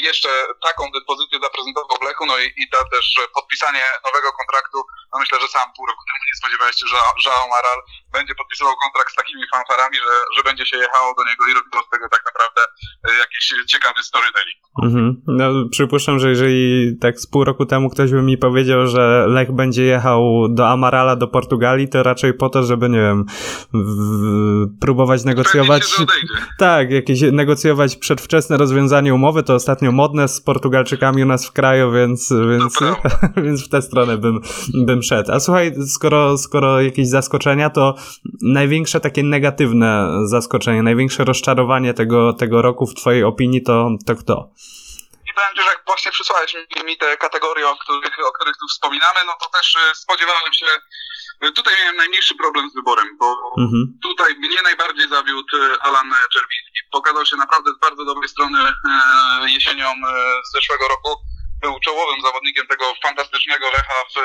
jeszcze 0.01 0.29
taką 0.67 0.91
dyspozycję 0.91 1.39
zaprezentował 1.39 1.97
w 2.01 2.05
Lechu, 2.07 2.25
no 2.25 2.37
i, 2.39 2.45
i 2.57 2.69
ta 2.69 2.77
też 2.93 3.05
podpisanie 3.33 3.85
nowego 4.05 4.33
kontraktu, 4.33 4.77
no 5.13 5.19
myślę, 5.19 5.39
że 5.41 5.47
sam 5.47 5.73
pół 5.75 5.85
roku 5.85 6.03
temu 6.07 6.23
nie 6.27 6.35
spodziewałeś 6.35 6.75
się, 6.75 6.87
że 6.87 6.97
João 7.23 7.49
Maral 7.49 7.79
będzie 8.13 8.35
podpisywał 8.35 8.73
kontrakt 8.83 9.11
z 9.13 9.15
takimi 9.15 9.43
fanfarami, 9.55 9.97
że, 10.05 10.15
że 10.35 10.41
będzie 10.49 10.65
się 10.65 10.77
jechało 10.77 11.13
do 11.17 11.23
niego 11.29 11.43
i 11.49 11.53
robiło 11.53 11.83
z 11.87 11.89
tego 11.89 12.05
tak 12.15 12.23
naprawdę 12.29 12.61
jakiś 13.23 13.45
ciekawy 13.67 14.03
storytelling. 14.03 14.61
Mhm. 14.83 15.21
No, 15.27 15.69
przypuszczam, 15.71 16.19
że 16.19 16.29
jeżeli 16.29 16.97
tak 17.01 17.19
z 17.19 17.27
pół 17.27 17.43
roku 17.43 17.65
temu 17.65 17.89
ktoś 17.89 18.11
by 18.11 18.21
mi 18.21 18.37
powiedział, 18.37 18.87
że 18.87 19.25
Lech 19.27 19.51
będzie 19.51 19.83
jechał 19.83 20.47
do 20.49 20.69
Amarala, 20.69 21.15
do 21.15 21.27
Portugalii, 21.27 21.89
to 21.89 22.03
raczej 22.03 22.33
po 22.33 22.49
to, 22.49 22.63
żeby, 22.63 22.89
nie 22.89 22.99
wiem, 22.99 23.25
w, 23.73 24.79
próbować 24.81 25.23
negocjować. 25.23 25.83
Tak, 26.59 26.91
jakieś 26.91 27.21
negocjować 27.21 27.95
przedwczesne 27.95 28.57
rozwiązanie 28.57 29.13
umowy, 29.13 29.43
to 29.43 29.53
ostatnio 29.55 29.91
modne 29.91 30.27
z 30.27 30.41
Portugalczykami 30.41 31.23
u 31.23 31.25
nas 31.25 31.47
w 31.47 31.51
kraju, 31.51 31.91
więc, 31.91 32.33
więc, 32.49 32.79
więc 33.45 33.65
w 33.65 33.69
tę 33.69 33.81
stronę 33.81 34.17
bym, 34.17 34.41
bym 34.73 35.03
szedł. 35.03 35.31
A 35.31 35.39
słuchaj, 35.39 35.73
skoro, 35.87 36.37
skoro 36.37 36.81
jakieś 36.81 37.07
zaskoczenia, 37.07 37.69
to 37.69 37.95
największe 38.41 38.99
takie 38.99 39.23
negatywne 39.23 40.07
zaskoczenie, 40.25 40.83
największe 40.83 41.23
rozczarowanie 41.23 41.93
tego, 41.93 42.33
tego 42.33 42.61
roku 42.61 42.87
w 42.87 42.93
Twojej 42.93 43.23
opinii 43.23 43.63
to, 43.63 43.89
to 44.07 44.15
kto? 44.15 44.49
I 45.31 45.33
powiem 45.33 45.55
Ci, 45.55 45.61
że 45.61 45.69
jak 45.69 45.83
właśnie 45.85 46.11
przysłałeś 46.11 46.55
mi 46.85 46.97
te 46.97 47.17
kategorie, 47.17 47.69
o 47.69 47.75
których, 47.77 48.15
o 48.29 48.31
których 48.31 48.57
tu 48.57 48.67
wspominamy, 48.67 49.19
no 49.25 49.33
to 49.41 49.49
też 49.49 49.75
e, 49.75 49.95
spodziewałem 49.95 50.53
się, 50.53 50.65
e, 51.41 51.51
tutaj 51.51 51.73
miałem 51.79 51.95
najmniejszy 51.95 52.35
problem 52.35 52.69
z 52.69 52.73
wyborem, 52.73 53.17
bo 53.19 53.27
mhm. 53.57 53.99
tutaj 54.01 54.35
mnie 54.35 54.61
najbardziej 54.63 55.09
zawiódł 55.09 55.57
e, 55.57 55.83
Alan 55.83 56.09
Czerwiński. 56.33 56.79
Pokazał 56.91 57.25
się 57.25 57.35
naprawdę 57.35 57.71
z 57.73 57.79
bardzo 57.79 58.05
dobrej 58.05 58.29
strony 58.29 58.59
jesienią 59.47 59.87
zeszłego 60.53 60.87
roku. 60.87 61.09
Był 61.61 61.79
czołowym 61.79 62.21
zawodnikiem 62.21 62.67
tego 62.67 62.85
fantastycznego 63.03 63.65
Lecha 63.65 63.93
w, 64.11 64.15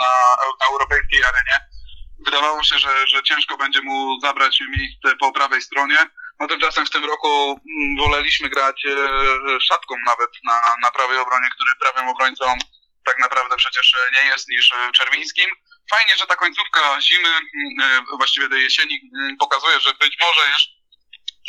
na 0.00 0.66
europejskiej 0.70 1.24
arenie. 1.24 1.73
Wydawało 2.24 2.62
się, 2.62 2.78
że, 2.78 3.06
że 3.06 3.22
ciężko 3.22 3.56
będzie 3.56 3.82
mu 3.82 4.20
zabrać 4.20 4.60
miejsce 4.76 5.16
po 5.16 5.32
prawej 5.32 5.62
stronie 5.62 5.96
no 6.40 6.48
tymczasem 6.48 6.86
w 6.86 6.90
tym 6.90 7.04
roku 7.04 7.28
mm, 7.50 7.96
woleliśmy 7.98 8.48
grać 8.48 8.86
e, 8.86 9.60
szatką 9.60 9.94
nawet 10.06 10.30
na, 10.44 10.60
na 10.82 10.90
prawej 10.90 11.18
obronie, 11.18 11.48
który 11.54 11.70
prawym 11.80 12.08
obrońcą 12.08 12.44
tak 13.04 13.18
naprawdę 13.18 13.56
przecież 13.56 13.94
nie 14.12 14.30
jest 14.30 14.48
niż 14.48 14.72
e, 14.72 14.92
Czerwińskim. 14.92 15.50
Fajnie, 15.90 16.16
że 16.16 16.26
ta 16.26 16.36
końcówka 16.36 17.00
zimy, 17.00 17.28
mm, 17.28 17.44
e, 17.80 18.16
właściwie 18.16 18.48
tej 18.48 18.62
jesieni 18.62 19.10
mm, 19.18 19.36
pokazuje, 19.36 19.80
że 19.80 19.92
być 20.00 20.16
może 20.20 20.50
jeszcze 20.50 20.74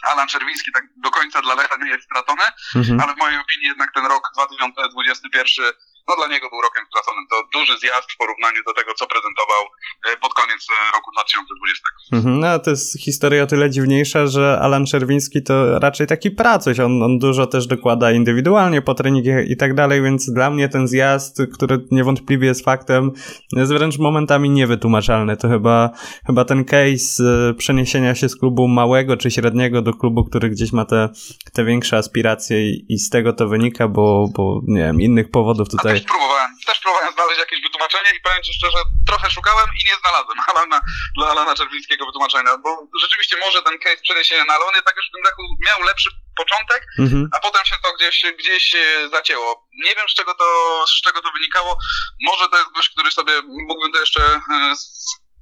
Alan 0.04 0.28
Czerwiński 0.28 0.71
tak 0.71 0.84
do 0.97 1.12
końca 1.12 1.41
dla 1.41 1.56
Lecha 1.56 1.75
nie 1.78 1.91
jest 1.91 2.06
stracony, 2.06 2.43
mhm. 2.75 2.99
ale 2.99 3.13
w 3.13 3.17
mojej 3.17 3.39
opinii 3.39 3.67
jednak 3.67 3.93
ten 3.93 4.06
rok 4.06 4.30
2021 4.34 5.65
no 6.07 6.15
dla 6.15 6.27
niego 6.27 6.49
był 6.49 6.61
rokiem 6.61 6.83
straconym. 6.89 7.23
To 7.31 7.35
duży 7.59 7.79
zjazd 7.79 8.11
w 8.11 8.17
porównaniu 8.17 8.61
do 8.67 8.73
tego, 8.73 8.93
co 8.93 9.07
prezentował 9.07 9.61
e, 10.07 10.17
pod 10.17 10.33
koniec 10.33 10.67
e, 10.69 10.95
roku 10.97 11.11
2020. 11.11 11.83
Mhm, 12.13 12.39
no 12.39 12.59
to 12.59 12.69
jest 12.69 12.99
historia 12.99 13.43
o 13.43 13.47
tyle 13.47 13.69
dziwniejsza, 13.69 14.27
że 14.27 14.59
Alan 14.61 14.85
Czerwiński 14.85 15.43
to 15.43 15.79
raczej 15.79 16.07
taki 16.07 16.31
pracuś. 16.31 16.79
On, 16.79 17.03
on 17.03 17.19
dużo 17.19 17.47
też 17.47 17.67
dokłada 17.67 18.11
indywidualnie 18.11 18.81
po 18.81 18.93
treningach 18.93 19.47
i 19.47 19.57
tak 19.57 19.73
dalej, 19.73 20.01
więc 20.01 20.29
dla 20.29 20.49
mnie 20.49 20.69
ten 20.69 20.87
zjazd, 20.87 21.41
który 21.53 21.85
niewątpliwie 21.91 22.47
jest 22.47 22.65
faktem, 22.65 23.11
jest 23.51 23.73
wręcz 23.73 23.97
momentami 23.97 24.49
niewytłumaczalny. 24.49 25.37
To 25.37 25.49
chyba, 25.49 25.89
chyba 26.27 26.45
ten 26.45 26.65
case 26.65 27.23
e, 27.23 27.53
przeniesienia 27.53 28.15
się 28.15 28.29
z 28.29 28.35
klubu 28.35 28.67
małego 28.67 29.17
czy 29.17 29.31
średniego 29.31 29.81
do 29.81 29.93
klubu, 29.93 30.23
który 30.23 30.49
gdzieś 30.49 30.71
ma 30.71 30.85
te, 30.85 31.09
te 31.53 31.65
większe 31.65 31.97
aspiracje 31.97 32.69
i, 32.69 32.85
i 32.89 32.99
z 32.99 33.09
tego 33.09 33.33
to 33.33 33.47
wynika, 33.47 33.87
bo, 33.87 34.27
bo 34.35 34.61
nie 34.67 34.81
wiem, 34.81 35.01
innych 35.01 35.31
powodów 35.31 35.69
tutaj 35.69 35.94
też 35.99 36.08
próbowałem, 36.12 36.51
też 36.65 36.79
próbowałem 36.79 37.13
znaleźć 37.13 37.39
jakieś 37.39 37.62
wytłumaczenie 37.62 38.10
i 38.17 38.21
powiem 38.21 38.43
Ci 38.43 38.53
szczerze, 38.53 38.77
trochę 39.08 39.29
szukałem 39.31 39.69
i 39.79 39.88
nie 39.89 39.95
znalazłem 39.95 40.38
Alana, 40.49 40.81
dla 41.17 41.27
Alana 41.31 41.55
Czerwińskiego 41.55 42.05
wytłumaczenia, 42.05 42.58
bo 42.58 42.88
rzeczywiście 43.01 43.38
może 43.45 43.62
ten 43.63 43.79
case 43.79 44.01
przeniesienia 44.01 44.45
na 44.45 44.53
Alony 44.53 44.81
tak 44.86 44.95
już 44.95 45.08
w 45.10 45.12
tym 45.12 45.23
leku 45.23 45.41
miał 45.67 45.88
lepszy 45.88 46.10
początek, 46.36 46.81
mhm. 46.99 47.29
a 47.36 47.39
potem 47.39 47.65
się 47.65 47.75
to 47.84 47.93
gdzieś, 47.93 48.25
gdzieś 48.39 48.75
zacięło. 49.12 49.67
Nie 49.86 49.95
wiem 49.95 50.10
z 50.10 50.13
czego 50.13 50.36
to, 50.36 50.45
z 50.88 51.01
czego 51.01 51.21
to 51.21 51.31
wynikało. 51.31 51.77
Może 52.21 52.49
to 52.49 52.58
jest 52.58 52.71
gość, 52.71 52.89
który 52.89 53.12
sobie, 53.12 53.34
mógłbym 53.41 53.91
to 53.91 53.99
jeszcze 53.99 54.23
e, 54.23 54.73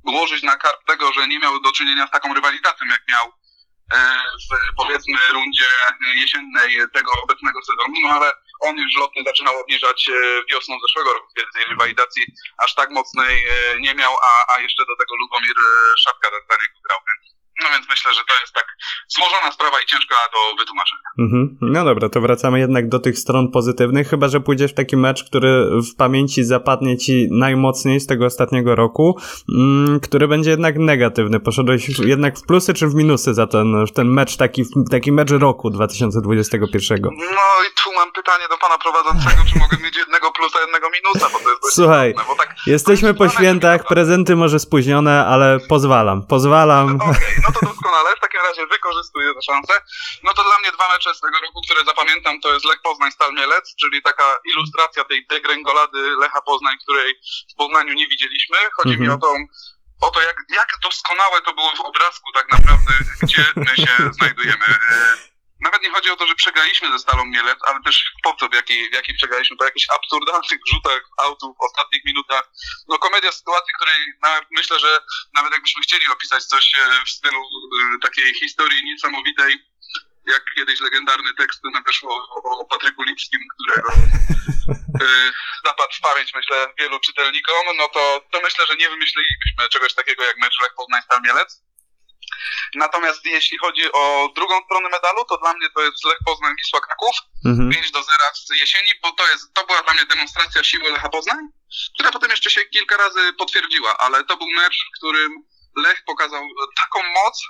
ułożyć 0.04 0.44
na 0.44 0.56
karp 0.58 0.86
tego, 0.88 1.13
że 1.13 1.28
nie 1.28 1.39
miał 1.39 1.62
do 1.62 1.72
czynienia 1.72 2.08
z 2.08 2.12
taką 2.12 2.34
rywalizacją, 2.34 2.88
jak 2.88 3.02
miał 3.10 3.26
e, 3.94 4.24
w 4.52 4.76
powiedzmy 4.78 5.18
rundzie 5.34 5.66
jesiennej 6.16 6.78
tego 6.94 7.12
obecnego 7.24 7.60
sezonu, 7.62 7.94
no 8.04 8.10
ale 8.10 8.34
on 8.63 8.78
już 8.78 8.95
lotny 8.95 9.23
zaczynał 9.23 9.60
obniżać 9.60 10.10
e, 10.10 10.13
wiosną 10.52 10.80
zeszłego 10.80 11.13
roku, 11.13 11.28
kiedy 11.38 11.52
tej 11.52 11.65
rywalizacji 11.65 12.23
aż 12.58 12.76
tak 12.76 12.89
mocnej 12.89 13.45
e, 13.45 13.80
nie 13.80 13.95
miał, 13.95 14.13
a, 14.30 14.54
a 14.54 14.60
jeszcze 14.60 14.84
do 14.86 14.95
tego 14.99 15.15
Lubomir 15.15 15.58
e, 15.60 15.97
Szapka 16.04 16.30
za 16.30 16.56
niego 16.62 16.80
grał, 16.88 16.99
więc 17.08 17.43
no 17.62 17.70
więc 17.74 17.89
myślę, 17.89 18.13
że 18.13 18.22
to 18.28 18.34
jest 18.42 18.54
tak 18.54 18.66
złożona 19.08 19.52
sprawa 19.52 19.82
i 19.82 19.86
ciężka 19.86 20.16
do 20.34 20.58
wytłumaczenia. 20.60 21.02
Mhm. 21.20 21.58
No 21.62 21.86
dobra, 21.86 22.10
to 22.10 22.22
wracamy 22.22 22.60
jednak 22.60 22.89
do 22.89 23.00
tych 23.00 23.20
stron 23.20 23.52
pozytywnych, 23.52 24.10
chyba 24.10 24.28
że 24.28 24.39
pójdziesz 24.39 24.72
w 24.72 24.76
taki 24.76 24.98
mecz, 24.98 25.24
który 25.24 25.66
w 25.92 25.96
pamięci 25.96 26.44
zapadnie 26.44 26.98
ci 26.98 27.28
najmocniej 27.32 28.00
z 28.00 28.08
tego 28.08 28.26
ostatniego 28.26 28.76
roku, 28.76 29.20
mm, 29.56 30.00
który 30.00 30.28
będzie 30.28 30.50
jednak 30.50 30.78
negatywny. 30.78 31.39
Poszedłeś 31.39 32.00
jednak 32.00 32.39
w 32.39 32.46
plusy 32.46 32.74
czy 32.74 32.88
w 32.88 32.96
minusy 32.96 33.34
za 33.34 33.48
ten, 33.48 33.86
ten 33.94 34.08
mecz, 34.08 34.38
taki, 34.38 34.63
taki 34.92 35.12
mecz 35.12 35.32
roku 35.32 35.70
2021? 35.70 37.02
No 37.04 37.10
i 37.70 37.74
tu 37.84 37.94
mam 37.96 38.12
pytanie 38.12 38.46
do 38.50 38.58
pana 38.58 38.78
prowadzącego, 38.78 39.44
czy 39.54 39.60
mogę 39.60 39.78
mieć 39.84 39.98
jednego 39.98 40.32
plusa, 40.32 40.60
jednego 40.60 40.88
minusa, 40.89 41.30
bo 41.34 41.39
to 41.39 41.50
jest 41.50 41.76
Słuchaj, 41.76 42.13
bo 42.28 42.36
tak, 42.36 42.56
jesteśmy 42.68 43.13
po 43.13 43.30
świętach, 43.30 43.88
prezenty 43.88 44.36
może 44.36 44.60
spóźnione, 44.60 45.26
ale 45.26 45.60
pozwalam, 45.70 46.26
pozwalam. 46.28 46.96
Okay, 46.96 47.43
no 47.44 47.52
to 47.52 47.66
doskonale, 47.66 48.16
w 48.16 48.20
takim 48.20 48.42
razie 48.42 48.68
wykorzystuję 48.68 49.34
tę 49.34 49.42
szansę. 49.42 49.74
No 50.24 50.34
to 50.34 50.44
dla 50.44 50.60
mnie 50.60 50.72
dwa 50.72 50.90
mecze 50.94 51.16
z 51.16 51.20
tego 51.20 51.38
roku, 51.46 51.62
które 51.66 51.84
zapamiętam, 51.86 52.42
to 52.42 52.54
jest 52.54 52.66
Lech 52.66 52.82
Poznań 52.82 53.12
Stal 53.12 53.34
Mielec, 53.34 53.76
czyli 53.76 54.02
taka 54.02 54.38
ilustracja 54.54 55.04
tej 55.04 55.28
degrengolady 55.28 56.00
Lecha 56.20 56.42
Poznań, 56.42 56.76
której 56.84 57.16
w 57.54 57.56
Poznaniu 57.56 57.94
nie 57.94 58.08
widzieliśmy. 58.08 58.58
Chodzi 58.78 58.98
mi 58.98 59.10
o 59.10 59.18
tą 59.18 59.28
o 60.02 60.12
to, 60.12 60.22
jak, 60.22 60.38
jak 60.50 60.68
doskonałe 60.84 61.42
to 61.42 61.54
było 61.54 61.76
w 61.76 61.82
obrazku 61.82 62.32
tak 62.32 62.52
naprawdę, 62.52 62.94
gdzie 63.22 63.46
my 63.56 63.76
się 63.76 64.12
znajdujemy. 64.12 64.66
Nawet 65.63 65.82
nie 65.82 65.91
chodzi 65.91 66.10
o 66.10 66.15
to, 66.15 66.28
że 66.28 66.36
przegraliśmy 66.36 66.91
ze 66.91 66.99
Stalą 66.99 67.26
Mielec, 67.26 67.60
ale 67.67 67.80
też 67.82 68.06
sposób, 68.19 68.52
w 68.52 68.56
jaki, 68.56 68.89
w 68.89 68.93
jaki 68.93 69.13
przegraliśmy, 69.13 69.58
po 69.58 69.65
jakichś 69.65 69.88
absurdalnych 69.95 70.62
rzutach 70.73 71.02
autów 71.17 71.58
w 71.58 71.65
ostatnich 71.65 72.06
minutach. 72.06 72.43
No 72.88 72.97
komedia 72.97 73.32
sytuacji, 73.32 73.73
której 73.76 73.99
nawet 74.21 74.45
myślę, 74.52 74.80
że 74.80 74.99
nawet 75.34 75.52
jakbyśmy 75.52 75.82
chcieli 75.82 76.08
opisać 76.12 76.43
coś 76.43 76.71
e, 76.76 77.06
w 77.06 77.10
stylu 77.10 77.41
y, 77.41 77.99
takiej 78.02 78.34
historii 78.34 78.84
niesamowitej, 78.86 79.54
jak 80.28 80.43
kiedyś 80.56 80.80
legendarny 80.80 81.34
tekst 81.34 81.62
nadeszło 81.73 82.15
o, 82.15 82.60
o 82.60 82.65
Patryku 82.65 83.04
Lipskim, 83.04 83.39
którego 83.54 83.93
y, 83.93 85.32
zapadł 85.65 85.93
w 85.93 86.02
pamięć, 86.02 86.34
myślę, 86.34 86.73
wielu 86.80 86.99
czytelnikom, 86.99 87.78
no 87.78 87.88
to, 87.88 88.26
to 88.32 88.41
myślę, 88.41 88.65
że 88.67 88.76
nie 88.76 88.89
wymyślilibyśmy 88.89 89.69
czegoś 89.69 89.93
takiego 89.93 90.23
jak 90.23 90.38
mecz 90.38 90.62
Lech 90.62 90.73
Poznań-Stal 90.76 91.21
Mielec. 91.21 91.63
Natomiast 92.76 93.26
jeśli 93.26 93.58
chodzi 93.58 93.91
o 93.93 94.30
drugą 94.36 94.62
stronę 94.65 94.89
medalu, 94.89 95.26
to 95.26 95.38
dla 95.38 95.54
mnie 95.54 95.67
to 95.76 95.82
jest 95.82 96.06
Lech 96.06 96.17
Poznań 96.26 96.54
Wisła 96.58 96.80
Kraków, 96.82 97.15
mhm. 97.46 97.72
5 97.72 97.91
do 97.91 98.04
0 98.04 98.17
z 98.34 98.50
jesieni, 98.60 98.91
bo 99.02 99.12
to 99.12 99.28
jest, 99.28 99.54
to 99.54 99.65
była 99.65 99.82
dla 99.82 99.93
mnie 99.93 100.06
demonstracja 100.06 100.63
siły 100.63 100.91
Lecha 100.91 101.10
Poznań, 101.10 101.39
która 101.93 102.12
potem 102.12 102.32
jeszcze 102.32 102.50
się 102.50 102.65
kilka 102.65 102.98
razy 102.98 103.34
potwierdziła, 103.34 103.98
ale 103.98 104.24
to 104.24 104.38
był 104.38 104.48
mecz, 104.48 104.86
w 104.88 104.98
którym 104.98 105.32
Lech 105.78 106.04
pokazał 106.06 106.43
taką 106.76 107.04
moc, 107.04 107.43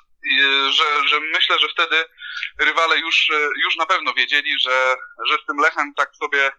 że, 0.71 1.07
że 1.07 1.19
myślę, 1.19 1.59
że 1.59 1.67
wtedy 1.73 1.95
rywale 2.59 2.99
już, 2.99 3.31
już 3.65 3.77
na 3.77 3.85
pewno 3.85 4.13
wiedzieli, 4.13 4.59
że, 4.59 4.95
że 5.29 5.35
z 5.43 5.45
tym 5.47 5.57
Lechem 5.57 5.93
tak 5.97 6.09
sobie 6.15 6.47
e, 6.47 6.51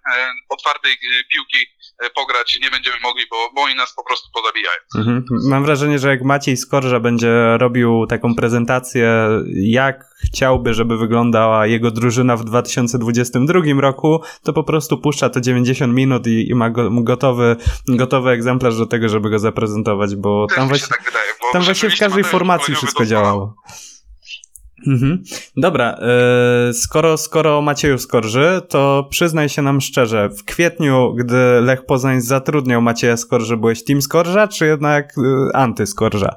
otwartej 0.48 0.98
piłki 1.32 1.66
e, 2.02 2.10
pograć 2.10 2.58
nie 2.62 2.70
będziemy 2.70 2.96
mogli, 3.02 3.24
bo, 3.30 3.36
bo 3.54 3.62
oni 3.62 3.74
nas 3.74 3.94
po 3.94 4.04
prostu 4.04 4.28
pozabijają. 4.34 4.78
Mhm. 4.96 5.24
Mam 5.50 5.64
wrażenie, 5.64 5.98
że 5.98 6.08
jak 6.08 6.22
Maciej 6.22 6.56
Skorża 6.56 7.00
będzie 7.00 7.58
robił 7.58 8.06
taką 8.06 8.34
prezentację, 8.34 9.10
jak 9.54 10.04
chciałby, 10.24 10.74
żeby 10.74 10.98
wyglądała 10.98 11.66
jego 11.66 11.90
drużyna 11.90 12.36
w 12.36 12.44
2022 12.44 13.60
roku, 13.80 14.22
to 14.42 14.52
po 14.52 14.64
prostu 14.64 14.98
puszcza 14.98 15.30
te 15.30 15.40
90 15.40 15.94
minut 15.94 16.26
i, 16.26 16.48
i 16.50 16.54
ma 16.54 16.70
go, 16.70 16.90
gotowy, 16.90 17.56
gotowy 17.88 18.30
egzemplarz 18.30 18.76
do 18.76 18.86
tego, 18.86 19.08
żeby 19.08 19.30
go 19.30 19.38
zaprezentować, 19.38 20.16
bo 20.16 20.46
tam 20.54 20.68
właśnie, 20.68 20.88
tak 20.88 21.04
wydaje, 21.04 21.32
bo 21.40 21.52
tam 21.52 21.62
właśnie 21.62 21.90
w 21.90 21.98
każdej 21.98 22.24
formacji 22.24 22.74
wszystko 22.74 23.06
działało. 23.06 23.53
Mhm. 24.86 25.22
Dobra, 25.56 25.98
yy, 26.66 26.74
skoro, 26.74 27.18
skoro 27.18 27.62
Macieju 27.62 27.98
Skorży, 27.98 28.60
to 28.68 29.08
przyznaj 29.10 29.48
się 29.48 29.62
nam 29.62 29.80
szczerze, 29.80 30.28
w 30.28 30.44
kwietniu, 30.44 31.14
gdy 31.14 31.60
Lech 31.60 31.86
Poznań 31.86 32.20
zatrudniał 32.20 32.82
Macieja 32.82 33.16
Skorży, 33.16 33.56
byłeś 33.56 33.84
Team 33.84 34.02
Skorża, 34.02 34.48
czy 34.48 34.66
jednak 34.66 35.14
anty 35.54 35.86
Skorża? 35.86 36.36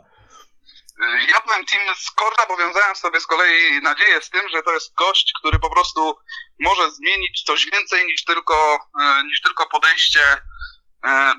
Ja 1.33 1.41
byłem 1.45 1.65
team 1.65 1.95
Skorda, 1.95 2.43
bo 2.47 2.57
wiązałem 2.57 2.95
sobie 2.95 3.19
z 3.19 3.27
kolei 3.27 3.81
nadzieję 3.81 4.21
z 4.21 4.29
tym, 4.29 4.49
że 4.49 4.63
to 4.63 4.73
jest 4.73 4.93
gość, 4.95 5.33
który 5.39 5.59
po 5.59 5.69
prostu 5.69 6.15
może 6.59 6.91
zmienić 6.91 7.43
coś 7.43 7.65
więcej 7.73 8.05
niż 8.05 8.23
tylko, 8.23 8.79
e, 9.01 9.23
niż 9.23 9.41
tylko 9.41 9.67
podejście, 9.67 10.21
e, 10.21 10.37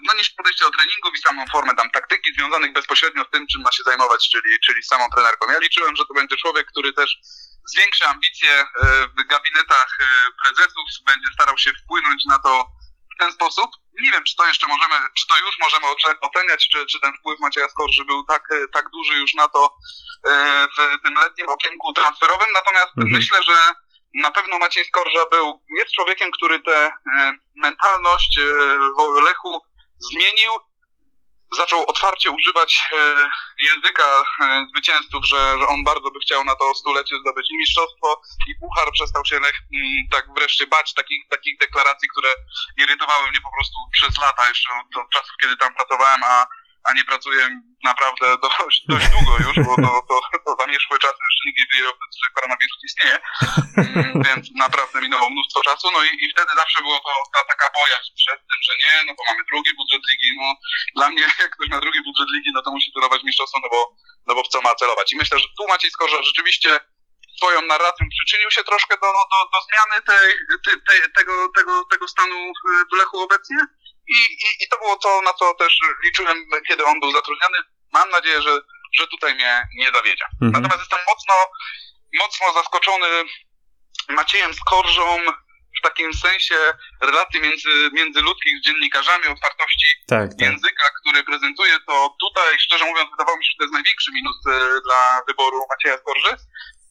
no 0.07 0.15
niż 0.19 0.31
podejście 0.31 0.65
do 0.65 0.71
treningów 0.71 1.13
i 1.15 1.19
samą 1.19 1.45
formę 1.53 1.75
tam 1.75 1.91
taktyki 1.91 2.35
związanych 2.35 2.73
bezpośrednio 2.73 3.25
z 3.25 3.31
tym, 3.31 3.47
czym 3.47 3.63
ma 3.63 3.73
się 3.73 3.83
zajmować, 3.83 4.29
czyli, 4.33 4.61
czyli 4.67 4.83
samą 4.83 5.05
trenerką. 5.15 5.51
Ja 5.53 5.59
liczyłem, 5.59 5.97
że 5.97 6.05
to 6.07 6.15
będzie 6.15 6.37
człowiek, 6.37 6.67
który 6.67 6.93
też 6.93 7.19
zwiększy 7.67 8.07
ambicje 8.07 8.51
e, 8.51 8.67
w 9.19 9.27
gabinetach 9.29 9.99
prezesów, 10.45 10.85
będzie 11.07 11.29
starał 11.35 11.59
się 11.59 11.71
wpłynąć 11.73 12.25
na 12.25 12.39
to 12.39 12.67
w 13.15 13.19
ten 13.19 13.33
sposób 13.33 13.71
nie 14.01 14.11
wiem, 14.11 14.25
czy 14.25 14.37
to 14.37 14.47
jeszcze 14.47 14.67
możemy, 14.67 14.95
czy 15.19 15.27
to 15.27 15.39
już 15.39 15.59
możemy 15.59 15.87
oceniać, 16.21 16.69
czy, 16.73 16.87
czy 16.87 17.01
ten 17.01 17.13
wpływ 17.19 17.41
Macieja 17.41 17.69
Skorży 17.69 18.05
był 18.05 18.25
tak, 18.25 18.43
e, 18.51 18.69
tak 18.69 18.91
duży 18.91 19.15
już 19.15 19.35
na 19.35 19.49
to 19.49 19.77
e, 20.29 20.67
w 20.77 21.03
tym 21.03 21.15
letnim 21.15 21.49
okienku 21.49 21.93
transferowym, 21.93 22.49
natomiast 22.55 22.89
mhm. 22.89 23.11
myślę, 23.11 23.43
że 23.43 23.57
na 24.15 24.31
pewno 24.31 24.59
Maciej 24.59 24.85
Skorża 24.85 25.27
był, 25.31 25.63
jest 25.79 25.93
człowiekiem, 25.93 26.31
który 26.31 26.61
tę 26.61 26.93
e, 27.19 27.33
mentalność 27.57 28.39
w 29.19 29.23
Lechu 29.23 29.61
zmienił, 29.99 30.53
zaczął 31.57 31.85
otwarcie 31.87 32.31
używać 32.31 32.91
języka 33.59 34.25
zwycięzców, 34.71 35.27
że, 35.27 35.59
że 35.59 35.67
on 35.69 35.85
bardzo 35.85 36.11
by 36.11 36.21
chciał 36.21 36.45
na 36.45 36.55
to 36.55 36.75
stulecie 36.75 37.17
zdobyć 37.21 37.51
i 37.51 37.57
mistrzostwo, 37.57 38.23
i 38.49 38.55
puchar. 38.61 38.93
Przestał 38.93 39.25
się 39.25 39.41
Lech 39.41 39.59
tak 40.11 40.25
wreszcie 40.35 40.67
bać 40.67 40.95
takich, 40.95 41.29
takich 41.29 41.59
deklaracji, 41.59 42.09
które 42.09 42.29
irytowały 42.77 43.31
mnie 43.31 43.41
po 43.41 43.53
prostu 43.57 43.77
przez 43.93 44.19
lata, 44.19 44.49
jeszcze 44.49 44.71
od 45.03 45.11
czasów, 45.11 45.33
kiedy 45.41 45.57
tam 45.57 45.75
pracowałem, 45.75 46.21
a, 46.25 46.47
a 46.89 46.93
nie 46.93 47.05
pracuję 47.05 47.43
naprawdę 47.85 48.27
dość, 48.47 48.79
dość 48.89 49.07
długo 49.15 49.33
już, 49.47 49.57
bo 49.67 49.75
to, 49.85 49.91
to, 50.09 50.17
to 50.47 50.51
zamieszłe 50.63 50.99
czasy 51.05 51.21
jeszcze 51.29 51.45
nikt 51.47 51.59
nie 51.61 51.69
wiedział, 51.73 51.93
że 52.23 52.35
koronawirus 52.35 52.81
istnieje, 52.89 53.19
mm, 53.77 54.23
więc 54.27 54.45
naprawdę 54.67 54.97
minęło 55.01 55.31
mnóstwo 55.31 55.61
czasu, 55.69 55.87
no 55.95 56.01
i, 56.05 56.11
i 56.25 56.27
wtedy 56.33 56.51
zawsze 56.57 56.83
było 56.83 56.99
to 57.07 57.13
ta 57.35 57.41
taka 57.53 57.67
bojaźń 57.79 58.11
przed 58.23 58.41
tym, 58.49 58.61
że 58.67 58.73
nie, 58.83 58.95
no 59.07 59.13
bo 59.17 59.23
mamy 59.29 59.43
drugi 59.51 59.71
budżet 59.79 60.03
ligi, 60.11 60.31
no 60.41 60.47
dla 60.97 61.07
mnie 61.11 61.23
jak 61.45 61.51
ktoś 61.55 61.69
ma 61.69 61.81
drugi 61.81 62.01
budżet 62.07 62.29
ligi, 62.35 62.51
no 62.55 62.63
to 62.63 62.71
musi 62.71 62.93
celować 62.93 63.21
mistrzostwo, 63.25 63.59
no 63.63 63.69
bo, 63.75 63.81
no 64.27 64.35
bo 64.35 64.43
w 64.45 64.49
co 64.49 64.61
ma 64.61 64.75
celować. 64.75 65.13
I 65.13 65.17
myślę, 65.17 65.39
że 65.39 65.49
tu 65.57 65.69
Maciej 65.69 65.91
Skorża 65.91 66.23
rzeczywiście 66.23 66.81
swoją 67.39 67.63
narracją 67.63 68.07
przyczynił 68.17 68.51
się 68.51 68.65
troszkę 68.65 68.95
do, 69.03 69.11
do, 69.33 69.39
do 69.53 69.59
zmiany 69.67 69.97
tej, 70.11 70.27
tej, 70.87 70.99
tego, 71.17 71.49
tego, 71.57 71.85
tego 71.91 72.09
stanu 72.09 72.53
w 72.93 72.97
Lechu 72.97 73.19
obecnie. 73.21 73.59
I, 74.09 74.17
i, 74.45 74.65
I 74.65 74.69
to 74.69 74.79
było 74.79 74.97
to, 74.97 75.23
na 75.23 75.33
co 75.33 75.55
też 75.55 75.79
liczyłem, 76.05 76.45
kiedy 76.69 76.85
on 76.85 77.01
był 77.01 77.13
zatrudniony. 77.13 77.59
Mam 77.93 78.11
nadzieję, 78.11 78.43
że, 78.43 78.61
że 78.99 79.07
tutaj 79.07 79.35
mnie 79.35 79.69
nie 79.75 79.91
zawiedzie. 79.95 80.25
Mhm. 80.43 80.53
Natomiast 80.53 80.81
jestem 80.81 80.99
mocno, 81.09 81.35
mocno 82.19 82.53
zaskoczony 82.53 83.07
Maciejem 84.09 84.55
Skorżą 84.55 85.19
w 85.79 85.83
takim 85.83 86.15
sensie 86.15 86.55
relacji 87.01 87.41
między, 87.41 87.91
międzyludzkich 87.93 88.53
z 88.59 88.67
dziennikarzami, 88.67 89.27
otwartości 89.27 89.87
tak, 90.07 90.31
tak. 90.31 90.41
języka, 90.41 90.85
który 91.01 91.25
prezentuje, 91.25 91.79
to 91.87 92.17
tutaj, 92.21 92.59
szczerze 92.59 92.85
mówiąc, 92.85 93.11
wydawało 93.11 93.39
mi 93.39 93.45
się, 93.45 93.51
że 93.51 93.57
to 93.59 93.65
jest 93.65 93.75
największy 93.75 94.11
minus 94.13 94.37
e, 94.47 94.81
dla 94.87 95.23
wyboru 95.27 95.67
Macieja 95.71 95.99
Skorży. 95.99 96.37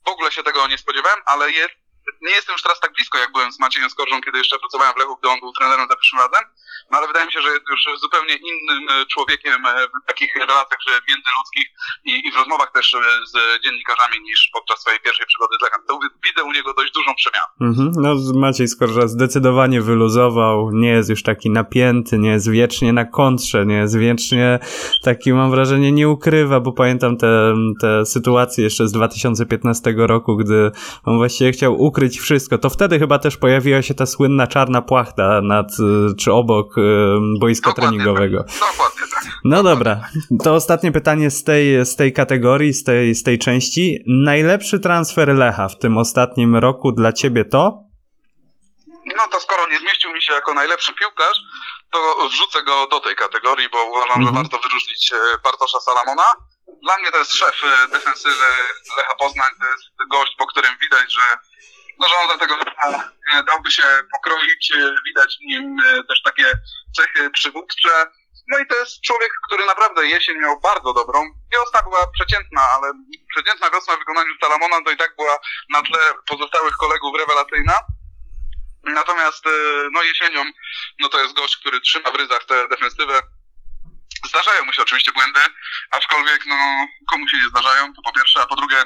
W 0.06 0.10
ogóle 0.10 0.32
się 0.32 0.44
tego 0.44 0.68
nie 0.68 0.78
spodziewałem, 0.78 1.20
ale 1.26 1.52
jest, 1.52 1.74
nie 2.22 2.32
jestem 2.32 2.54
już 2.54 2.62
teraz 2.62 2.80
tak 2.80 2.94
blisko, 2.94 3.18
jak 3.18 3.32
byłem 3.32 3.52
z 3.52 3.60
Maciejem 3.60 3.90
Skorżą, 3.90 4.22
kiedy 4.22 4.38
jeszcze 4.38 4.60
pracowałem 4.60 4.94
w 4.94 4.98
Lechu, 4.98 5.18
gdy 5.20 5.30
on 5.30 5.40
był 5.40 5.52
trenerem 5.54 5.88
za 5.90 5.96
pierwszym 5.96 6.20
razem. 6.20 6.44
No 6.92 6.98
ale 6.98 7.08
wydaje 7.08 7.26
mi 7.26 7.32
się, 7.32 7.42
że 7.42 7.50
jest 7.50 7.66
już 7.70 8.00
zupełnie 8.02 8.36
innym 8.36 8.90
e, 8.90 9.06
człowiekiem 9.06 9.66
e, 9.66 9.88
w 10.04 10.08
takich 10.08 10.36
relacjach 10.36 10.80
międzyludzkich 11.10 11.68
i, 12.06 12.28
i 12.28 12.32
w 12.32 12.36
rozmowach 12.36 12.72
też 12.72 12.94
e, 12.94 13.00
z 13.32 13.64
dziennikarzami 13.64 14.22
niż 14.22 14.50
podczas 14.54 14.80
swojej 14.82 15.00
pierwszej 15.00 15.26
przygody 15.26 15.54
z 15.60 15.64
Lechem. 15.64 15.82
To 15.88 16.00
widzę 16.26 16.44
u 16.44 16.52
niego 16.52 16.74
dość 16.74 16.92
dużą 16.94 17.16
przemianę. 17.16 17.52
Mhm. 17.62 17.92
No 18.04 18.40
Maciej 18.40 18.68
Skorża 18.68 19.08
zdecydowanie 19.08 19.82
wyluzował, 19.82 20.72
nie 20.74 20.90
jest 20.90 21.10
już 21.10 21.24
taki 21.24 21.50
napięty, 21.50 22.18
nie 22.18 22.30
jest 22.30 22.52
wiecznie 22.52 22.94
na 22.94 23.06
kontrze, 23.06 23.66
nie 23.66 23.76
jest 23.76 23.98
wiecznie 23.98 24.60
taki, 25.04 25.34
mam 25.34 25.52
wrażenie, 25.52 25.92
nie 25.92 26.10
ukrywa, 26.10 26.60
bo 26.60 26.72
pamiętam 26.72 27.18
te, 27.18 27.54
te 27.82 28.06
sytuacje 28.06 28.64
jeszcze 28.64 28.88
z 28.88 28.92
2015 28.92 29.94
roku, 29.98 30.38
gdy 30.38 30.72
on 31.06 31.18
właściwie 31.18 31.52
chciał 31.52 31.82
ukryć 31.82 31.97
wszystko. 32.22 32.58
To 32.58 32.70
wtedy 32.70 33.00
chyba 33.00 33.20
też 33.20 33.38
pojawiła 33.38 33.82
się 33.82 33.94
ta 33.94 34.06
słynna 34.06 34.48
czarna 34.48 34.82
płachta 34.82 35.42
nad, 35.42 35.68
czy 36.20 36.34
obok 36.34 36.76
boiska 37.40 37.70
Dokładnie 37.70 37.98
treningowego. 37.98 38.44
Tak. 38.44 38.72
Dokładnie 38.72 39.02
tak. 39.14 39.24
No 39.44 39.64
dobra, 39.64 40.02
to 40.44 40.54
ostatnie 40.54 40.92
pytanie 40.92 41.32
z 41.32 41.44
tej, 41.44 41.86
z 41.86 41.96
tej 41.96 42.14
kategorii, 42.14 42.74
z 42.74 42.84
tej, 42.84 43.16
z 43.16 43.24
tej 43.24 43.40
części. 43.40 44.04
Najlepszy 44.08 44.80
transfer 44.80 45.28
Lecha 45.36 45.70
w 45.70 45.80
tym 45.80 45.98
ostatnim 45.98 46.56
roku 46.56 46.92
dla 46.92 47.14
ciebie 47.14 47.46
to? 47.46 47.88
No 49.18 49.28
to 49.32 49.40
skoro 49.40 49.68
nie 49.68 49.80
zmieścił 49.80 50.14
mi 50.14 50.22
się 50.22 50.34
jako 50.34 50.54
najlepszy 50.54 50.94
piłkarz, 50.94 51.38
to 51.92 52.28
wrzucę 52.30 52.64
go 52.64 52.88
do 52.88 53.00
tej 53.00 53.16
kategorii, 53.16 53.70
bo 53.70 53.86
uważam, 53.90 54.22
że 54.22 54.28
mhm. 54.28 54.36
warto 54.36 54.58
wyróżnić 54.68 55.12
e, 55.14 55.38
Bartosza 55.44 55.80
Salamona. 55.80 56.24
Dla 56.84 56.98
mnie 56.98 57.12
to 57.12 57.18
jest 57.18 57.34
szef 57.34 57.62
e, 57.64 57.88
defensywy 57.88 58.46
Lecha 58.98 59.16
Poznań, 59.16 59.52
to 59.60 59.66
jest 59.66 59.86
gość, 60.12 60.36
po 60.38 60.48
którym 60.48 60.72
widać, 60.82 61.14
że 61.14 61.22
no, 62.00 62.08
że 62.08 62.16
on 62.16 62.28
do 62.28 62.38
tego 62.38 62.56
e, 63.34 63.44
dałby 63.44 63.72
się 63.72 63.84
pokroić, 64.12 64.72
e, 64.72 64.96
widać 65.06 65.38
w 65.38 65.46
nim 65.46 65.78
e, 65.80 66.04
też 66.04 66.22
takie 66.22 66.46
cechy 66.96 67.30
przywódcze. 67.30 67.90
No 68.48 68.60
i 68.60 68.68
to 68.68 68.76
jest 68.76 69.02
człowiek, 69.02 69.32
który 69.48 69.66
naprawdę 69.66 70.08
jesień 70.08 70.38
miał 70.38 70.60
bardzo 70.60 70.94
dobrą. 70.94 71.24
Wiosna 71.54 71.82
była 71.84 72.08
przeciętna, 72.14 72.62
ale 72.72 72.94
przeciętna 73.36 73.70
wiosna 73.70 73.96
w 73.96 74.00
wykonaniu 74.00 74.34
Salamona 74.42 74.84
to 74.86 74.92
i 74.92 74.98
tak 74.98 75.16
była 75.16 75.40
na 75.70 75.82
tle 75.82 76.00
pozostałych 76.28 76.74
kolegów 76.78 77.16
rewelacyjna. 77.18 77.74
Natomiast 78.84 79.46
no 79.92 80.04
jesienią, 80.04 80.44
no 81.00 81.10
to 81.10 81.20
jest 81.20 81.34
gość, 81.34 81.58
który 81.58 81.82
trzyma 81.82 82.12
w 82.12 82.16
ryzach 82.16 82.46
tę 82.46 82.68
defensywę. 82.68 83.22
Zdarzają 84.26 84.66
mu 84.66 84.74
się 84.74 84.82
oczywiście 84.82 85.12
błędy, 85.12 85.40
aczkolwiek 85.92 86.46
no 86.46 86.56
komu 87.12 87.28
się 87.28 87.38
nie 87.38 87.50
zdarzają, 87.50 87.94
to 87.94 88.02
po 88.02 88.14
pierwsze, 88.14 88.42
a 88.42 88.46
po 88.46 88.56
drugie 88.56 88.84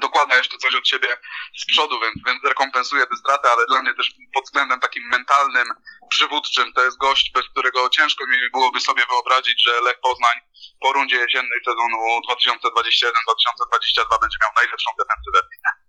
dokłada 0.00 0.36
jeszcze 0.36 0.58
coś 0.58 0.74
od 0.74 0.88
siebie 0.88 1.16
z 1.58 1.64
przodu, 1.66 2.00
więc, 2.00 2.14
więc 2.26 2.44
rekompensuje 2.44 3.06
te 3.06 3.16
straty, 3.16 3.48
ale 3.48 3.66
dla 3.66 3.82
mnie 3.82 3.94
też 3.94 4.14
pod 4.34 4.44
względem 4.44 4.80
takim 4.80 5.08
mentalnym, 5.08 5.68
przywódczym 6.08 6.72
to 6.72 6.84
jest 6.84 6.98
gość, 6.98 7.32
bez 7.34 7.48
którego 7.48 7.88
ciężko 7.88 8.26
mi 8.26 8.36
byłoby 8.52 8.80
sobie 8.80 9.02
wyobrazić, 9.10 9.62
że 9.66 9.80
Lech 9.80 10.00
Poznań 10.00 10.36
po 10.80 10.92
rundzie 10.92 11.16
jesiennej 11.16 11.60
sezonu 11.64 11.98
2021-2022 12.30 14.20
będzie 14.20 14.38
miał 14.42 14.50
najlepszą 14.56 14.90
defensywę 14.98 15.40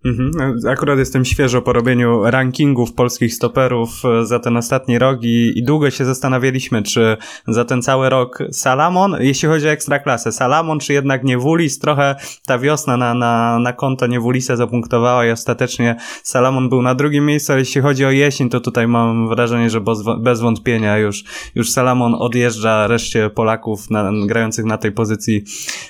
Mhm. 0.05 0.31
Akurat 0.67 0.99
jestem 0.99 1.25
świeżo 1.25 1.61
po 1.61 1.73
robieniu 1.73 2.23
rankingów 2.23 2.93
polskich 2.93 3.33
stoperów 3.33 3.89
e, 4.05 4.25
za 4.25 4.39
ten 4.39 4.57
ostatni 4.57 4.99
rok 4.99 5.23
i, 5.23 5.59
i, 5.59 5.63
długo 5.63 5.89
się 5.91 6.05
zastanawialiśmy, 6.05 6.83
czy 6.83 7.17
za 7.47 7.65
ten 7.65 7.81
cały 7.81 8.09
rok 8.09 8.39
Salamon, 8.51 9.15
jeśli 9.19 9.49
chodzi 9.49 9.67
o 9.67 9.71
ekstraklasę, 9.71 10.31
Salamon, 10.31 10.79
czy 10.79 10.93
jednak 10.93 11.23
Niewulis, 11.23 11.79
trochę 11.79 12.15
ta 12.45 12.59
wiosna 12.59 12.97
na, 12.97 13.13
na, 13.13 13.59
na 13.59 13.73
konto 13.73 14.07
Niewulisa 14.07 14.55
zapunktowała 14.55 15.25
i 15.25 15.31
ostatecznie 15.31 15.95
Salamon 16.23 16.69
był 16.69 16.81
na 16.81 16.95
drugim 16.95 17.25
miejscu, 17.25 17.51
ale 17.51 17.61
jeśli 17.61 17.81
chodzi 17.81 18.05
o 18.05 18.11
jesień, 18.11 18.49
to 18.49 18.59
tutaj 18.59 18.87
mam 18.87 19.29
wrażenie, 19.29 19.69
że 19.69 19.81
bez, 19.81 20.03
bez 20.19 20.41
wątpienia 20.41 20.97
już, 20.97 21.23
już 21.55 21.71
Salamon 21.71 22.15
odjeżdża 22.19 22.87
reszcie 22.87 23.29
Polaków 23.29 23.89
na, 23.89 24.11
grających 24.25 24.65
na 24.65 24.77
tej 24.77 24.91
pozycji 24.91 25.43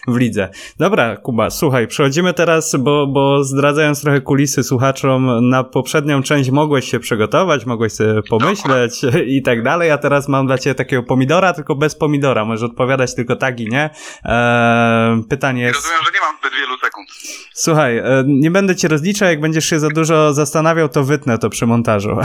w 0.08 0.16
lidze. 0.16 0.50
Dobra, 0.80 1.18
Kuba, 1.18 1.50
słuchaj, 1.50 1.88
przechodzimy 1.88 2.34
teraz, 2.34 2.76
bo, 2.80 3.08
bo 3.08 3.44
zdradzając 3.44 3.97
trochę 4.02 4.22
kulisy 4.22 4.64
słuchaczom, 4.64 5.50
na 5.50 5.64
poprzednią 5.64 6.24
część 6.24 6.50
mogłeś 6.50 6.92
się 6.92 7.00
przygotować, 7.00 7.66
mogłeś 7.66 7.94
sobie 7.94 8.22
pomyśleć 8.30 9.02
i 9.38 9.42
tak 9.42 9.64
dalej, 9.64 9.92
a 9.92 9.98
teraz 9.98 10.28
mam 10.28 10.48
dla 10.48 10.58
ciebie 10.58 10.76
takiego 10.76 11.04
pomidora, 11.04 11.54
tylko 11.54 11.76
bez 11.76 11.96
pomidora. 11.96 12.46
Możesz 12.46 12.70
odpowiadać 12.70 13.16
tylko 13.16 13.36
tak 13.36 13.60
i 13.60 13.70
nie. 13.70 13.90
Eee, 14.24 15.24
pytanie 15.30 15.64
jest... 15.64 15.76
Rozumiem, 15.76 16.00
że 16.06 16.12
nie 16.12 16.20
mam 16.20 16.36
zbyt 16.40 16.54
wielu 16.60 16.78
sekund. 16.78 17.10
Słuchaj, 17.54 17.98
e, 17.98 18.24
nie 18.28 18.52
będę 18.52 18.76
cię 18.76 18.88
rozliczał, 18.88 19.30
jak 19.30 19.40
będziesz 19.40 19.66
się 19.66 19.80
za 19.80 19.90
dużo 19.90 20.34
zastanawiał, 20.34 20.90
to 20.90 21.04
wytnę 21.04 21.38
to 21.38 21.50
przy 21.50 21.66
montażu. 21.66 22.18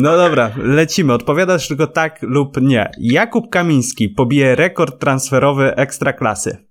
No 0.00 0.16
dobra, 0.16 0.50
lecimy. 0.56 1.12
Odpowiadasz 1.12 1.68
tylko 1.68 1.86
tak 1.86 2.18
lub 2.22 2.60
nie. 2.60 2.90
Jakub 2.98 3.50
Kamiński 3.50 4.08
pobije 4.08 4.54
rekord 4.54 5.00
transferowy 5.00 5.76
ekstraklasy. 5.76 6.65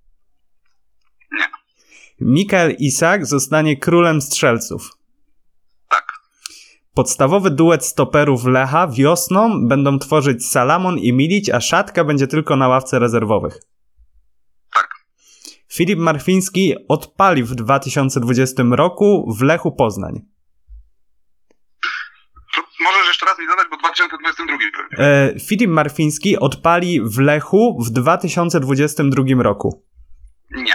Mikael 2.22 2.76
Isak 2.80 3.26
zostanie 3.26 3.78
królem 3.78 4.22
strzelców. 4.22 4.90
Tak. 5.90 6.06
Podstawowy 6.94 7.50
duet 7.52 7.86
stoperów 7.86 8.46
Lecha 8.46 8.88
wiosną 8.88 9.68
będą 9.68 10.00
tworzyć 10.00 10.50
Salamon 10.50 10.98
i 10.98 11.14
Milić, 11.14 11.50
a 11.50 11.62
Szatka 11.62 12.04
będzie 12.04 12.28
tylko 12.28 12.56
na 12.56 12.68
ławce 12.68 13.00
rezerwowych. 13.00 13.60
Tak. 14.74 14.90
Filip 15.72 16.00
Marfiński 16.00 16.76
odpali 16.88 17.44
w 17.44 17.56
2020 17.56 18.64
roku 18.72 19.36
w 19.38 19.42
Lechu 19.42 19.72
Poznań. 19.72 20.22
jeszcze 23.08 23.26
raz 23.26 23.40
mi 23.40 23.48
zadać, 23.48 23.68
bo 23.72 23.78
2022 23.78 24.58
pewnie. 24.90 25.06
E, 25.06 25.40
Filip 25.40 25.70
Marfiński 25.70 26.40
odpali 26.40 27.02
w 27.02 27.20
Lechu 27.20 27.78
w 27.84 27.90
2022 27.90 29.44
roku. 29.44 29.84
Nie. 30.52 30.74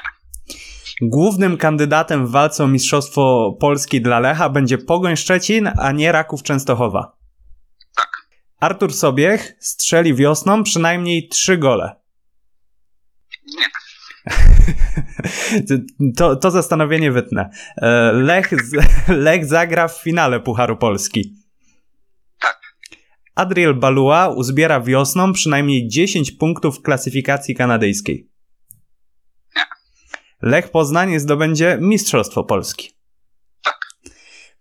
Głównym 1.02 1.56
kandydatem 1.56 2.26
w 2.26 2.30
walce 2.30 2.64
o 2.64 2.68
Mistrzostwo 2.68 3.56
Polski 3.60 4.00
dla 4.00 4.20
Lecha 4.20 4.48
będzie 4.48 4.78
Pogoń 4.78 5.16
Szczecin, 5.16 5.70
a 5.78 5.92
nie 5.92 6.12
Raków 6.12 6.42
Częstochowa. 6.42 7.16
Tak. 7.96 8.08
Artur 8.60 8.94
Sobiech 8.94 9.56
strzeli 9.60 10.14
wiosną 10.14 10.62
przynajmniej 10.62 11.28
trzy 11.28 11.58
gole. 11.58 11.96
Nie. 13.46 13.64
to, 16.16 16.36
to 16.36 16.50
zastanowienie 16.50 17.12
wytnę. 17.12 17.50
E, 17.76 18.12
Lech, 18.12 18.50
Lech 19.08 19.46
zagra 19.46 19.88
w 19.88 20.02
finale 20.02 20.40
Pucharu 20.40 20.76
Polski. 20.76 21.34
Tak. 22.40 22.60
Adriel 23.34 23.74
Balua 23.74 24.28
uzbiera 24.28 24.80
wiosną 24.80 25.32
przynajmniej 25.32 25.88
10 25.88 26.32
punktów 26.32 26.78
w 26.78 26.82
klasyfikacji 26.82 27.54
kanadyjskiej. 27.54 28.30
Lech 30.42 30.70
Poznań 30.70 31.18
zdobędzie 31.18 31.78
Mistrzostwo 31.80 32.44
Polski. 32.44 32.90
Tak. 33.64 33.78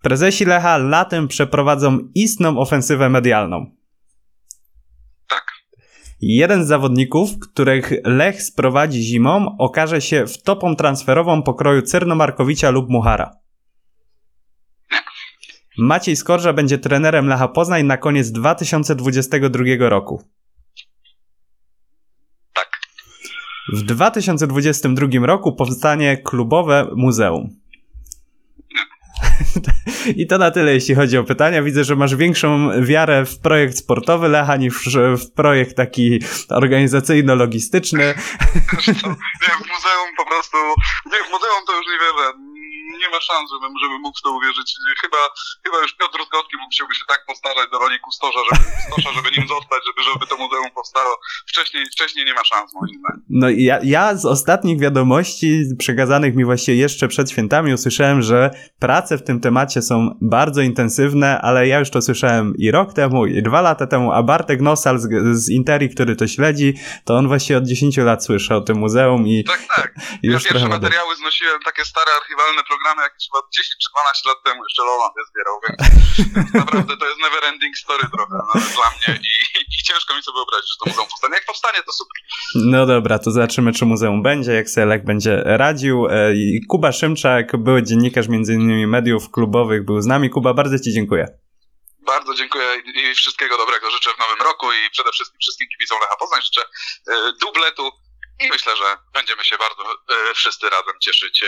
Prezesi 0.01 0.45
Lecha 0.45 0.77
latem 0.77 1.27
przeprowadzą 1.27 1.99
istną 2.15 2.59
ofensywę 2.59 3.09
medialną. 3.09 3.65
Tak. 5.29 5.43
Jeden 6.21 6.65
z 6.65 6.67
zawodników, 6.67 7.29
których 7.39 7.91
Lech 8.03 8.43
sprowadzi 8.43 9.01
zimą, 9.01 9.55
okaże 9.57 10.01
się 10.01 10.27
wtopą 10.27 10.75
transferową 10.75 11.43
pokroju 11.43 11.81
Cyrnomarkowicza 11.81 12.69
lub 12.69 12.89
Muchara. 12.89 13.31
Maciej 15.77 16.15
Skorża 16.15 16.53
będzie 16.53 16.77
trenerem 16.77 17.27
Lecha 17.27 17.47
Poznań 17.47 17.85
na 17.85 17.97
koniec 17.97 18.31
2022 18.31 19.89
roku. 19.89 20.23
Tak. 22.53 22.69
W 23.73 23.81
2022 23.83 25.07
roku 25.21 25.55
powstanie 25.55 26.17
klubowe 26.17 26.87
muzeum. 26.95 27.49
I 30.21 30.27
to 30.27 30.37
na 30.37 30.51
tyle, 30.51 30.73
jeśli 30.73 30.95
chodzi 30.95 31.17
o 31.17 31.23
pytania. 31.23 31.63
Widzę, 31.63 31.83
że 31.83 31.95
masz 31.95 32.15
większą 32.15 32.69
wiarę 32.81 33.25
w 33.25 33.39
projekt 33.39 33.77
sportowy 33.77 34.27
Lecha 34.27 34.57
niż 34.57 34.89
w 35.17 35.31
projekt 35.31 35.77
taki 35.77 36.19
organizacyjno-logistyczny. 36.49 37.99
Nie, 38.87 38.93
w 39.55 39.67
muzeum 39.75 40.09
po 40.17 40.25
prostu, 40.25 40.57
nie, 41.05 41.17
w 41.17 41.31
muzeum 41.31 41.61
to 41.67 41.77
już 41.77 41.85
niewiele 41.87 42.33
nie 42.97 43.09
ma 43.09 43.21
szans, 43.21 43.51
żebym, 43.53 43.73
żebym 43.83 44.01
mógł 44.01 44.17
w 44.19 44.21
to 44.21 44.31
uwierzyć. 44.31 44.75
Chyba, 45.01 45.17
chyba 45.65 45.77
już 45.81 45.93
Piotr 45.93 46.19
Zgotki 46.27 46.55
musiałby 46.65 46.95
się 46.95 47.05
tak 47.07 47.25
postarać 47.25 47.69
do 47.71 47.79
roli 47.79 47.99
kustosza, 47.99 48.39
żeby, 48.47 48.61
kustosza, 48.75 49.11
żeby 49.15 49.29
nim 49.37 49.47
zostać, 49.47 49.81
żeby, 49.87 50.03
żeby 50.03 50.27
to 50.27 50.37
muzeum 50.37 50.71
powstało. 50.75 51.19
Wcześniej, 51.47 51.85
wcześniej 51.85 52.25
nie 52.25 52.33
ma 52.33 52.43
szans, 52.43 52.73
moim 52.73 52.99
zdaniem. 52.99 53.23
No 53.29 53.49
ja, 53.49 53.79
ja 53.83 54.15
z 54.15 54.25
ostatnich 54.25 54.79
wiadomości 54.79 55.63
przekazanych 55.79 56.35
mi 56.35 56.45
właśnie 56.45 56.75
jeszcze 56.75 57.07
przed 57.07 57.31
świętami 57.31 57.73
usłyszałem, 57.73 58.21
że 58.21 58.51
prace 58.79 59.17
w 59.17 59.23
tym 59.23 59.39
temacie 59.41 59.81
są 59.81 60.17
bardzo 60.21 60.61
intensywne, 60.61 61.41
ale 61.41 61.67
ja 61.67 61.79
już 61.79 61.89
to 61.89 62.01
słyszałem 62.01 62.53
i 62.57 62.71
rok 62.71 62.93
temu, 62.93 63.25
i 63.25 63.43
dwa 63.43 63.61
lata 63.61 63.87
temu, 63.87 64.11
a 64.11 64.23
Bartek 64.23 64.61
Nosal 64.61 64.99
z, 64.99 65.07
z 65.43 65.49
Interi, 65.49 65.89
który 65.89 66.15
to 66.15 66.27
śledzi, 66.27 66.73
to 67.05 67.17
on 67.17 67.27
właśnie 67.27 67.57
od 67.57 67.63
10 67.63 67.97
lat 67.97 68.25
słyszy 68.25 68.55
o 68.55 68.61
tym 68.61 68.77
muzeum 68.77 69.27
i... 69.27 69.43
Tak, 69.43 69.61
tak. 69.75 69.93
Ja 70.23 70.39
pierwsze 70.39 70.67
materiały 70.67 71.15
znosiłem, 71.15 71.59
takie 71.65 71.85
stare 71.85 72.11
archiwalne 72.21 72.63
programy, 72.63 72.78
jakieś 73.07 73.25
chyba 73.29 73.41
10 73.57 73.75
czy 73.83 73.89
12 73.91 74.29
lat 74.29 74.39
temu 74.45 74.59
jeszcze 74.67 74.81
Lola 74.89 75.07
je 75.17 75.23
zbierał, 75.29 75.55
więc, 75.63 75.79
naprawdę 76.61 76.97
to 76.97 77.05
jest 77.09 77.19
never 77.27 77.43
ending 77.51 77.77
story 77.77 78.03
trochę 78.15 78.35
no, 78.47 78.61
dla 78.77 78.89
mnie 78.95 79.19
i, 79.29 79.33
i, 79.75 79.83
ciężko 79.89 80.15
mi 80.15 80.23
sobie 80.23 80.35
wyobrazić, 80.35 80.69
że 80.71 80.77
to 80.79 80.89
muzeum 80.89 81.07
powstanie. 81.09 81.33
Jak 81.35 81.45
powstanie, 81.45 81.79
to 81.87 81.91
super. 81.93 82.17
No 82.55 82.85
dobra, 82.85 83.19
to 83.19 83.31
zobaczymy, 83.31 83.73
czy 83.73 83.85
muzeum 83.85 84.23
będzie, 84.23 84.51
jak 84.51 84.69
Selek 84.69 85.05
będzie 85.05 85.41
radził. 85.45 86.07
E, 86.07 86.33
Kuba 86.69 86.91
Szymczak, 86.91 87.57
były 87.57 87.83
dziennikarz 87.83 88.27
innymi 88.27 88.87
mediów 88.87 89.31
klubowych, 89.31 89.85
był 89.85 90.01
z 90.01 90.05
nami. 90.05 90.29
Kuba, 90.29 90.53
bardzo 90.53 90.79
Ci 90.79 90.93
dziękuję. 90.93 91.25
Bardzo 92.05 92.33
dziękuję 92.33 92.65
i 92.95 93.15
wszystkiego 93.15 93.57
dobrego 93.57 93.91
życzę 93.91 94.09
w 94.15 94.19
nowym 94.19 94.41
roku 94.41 94.73
i 94.73 94.91
przede 94.91 95.11
wszystkim 95.11 95.39
wszystkim 95.39 95.67
kibicom 95.69 95.97
Lecha 96.01 96.17
Poznań 96.19 96.41
życzę 96.41 96.61
e, 96.61 97.33
dubletu 97.41 97.91
i 98.39 98.49
myślę, 98.49 98.75
że 98.77 98.97
będziemy 99.13 99.45
się 99.45 99.57
bardzo 99.57 99.83
e, 99.91 100.33
wszyscy 100.33 100.69
razem 100.69 100.93
cieszyć 101.01 101.43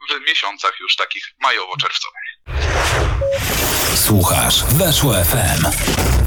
w 0.00 0.28
miesiącach 0.28 0.80
już 0.80 0.96
takich 0.96 1.24
majowo-czerwcowych. 1.42 2.26
Słuchasz 3.96 4.64
Weszło 4.64 5.14
FM. 5.24 6.25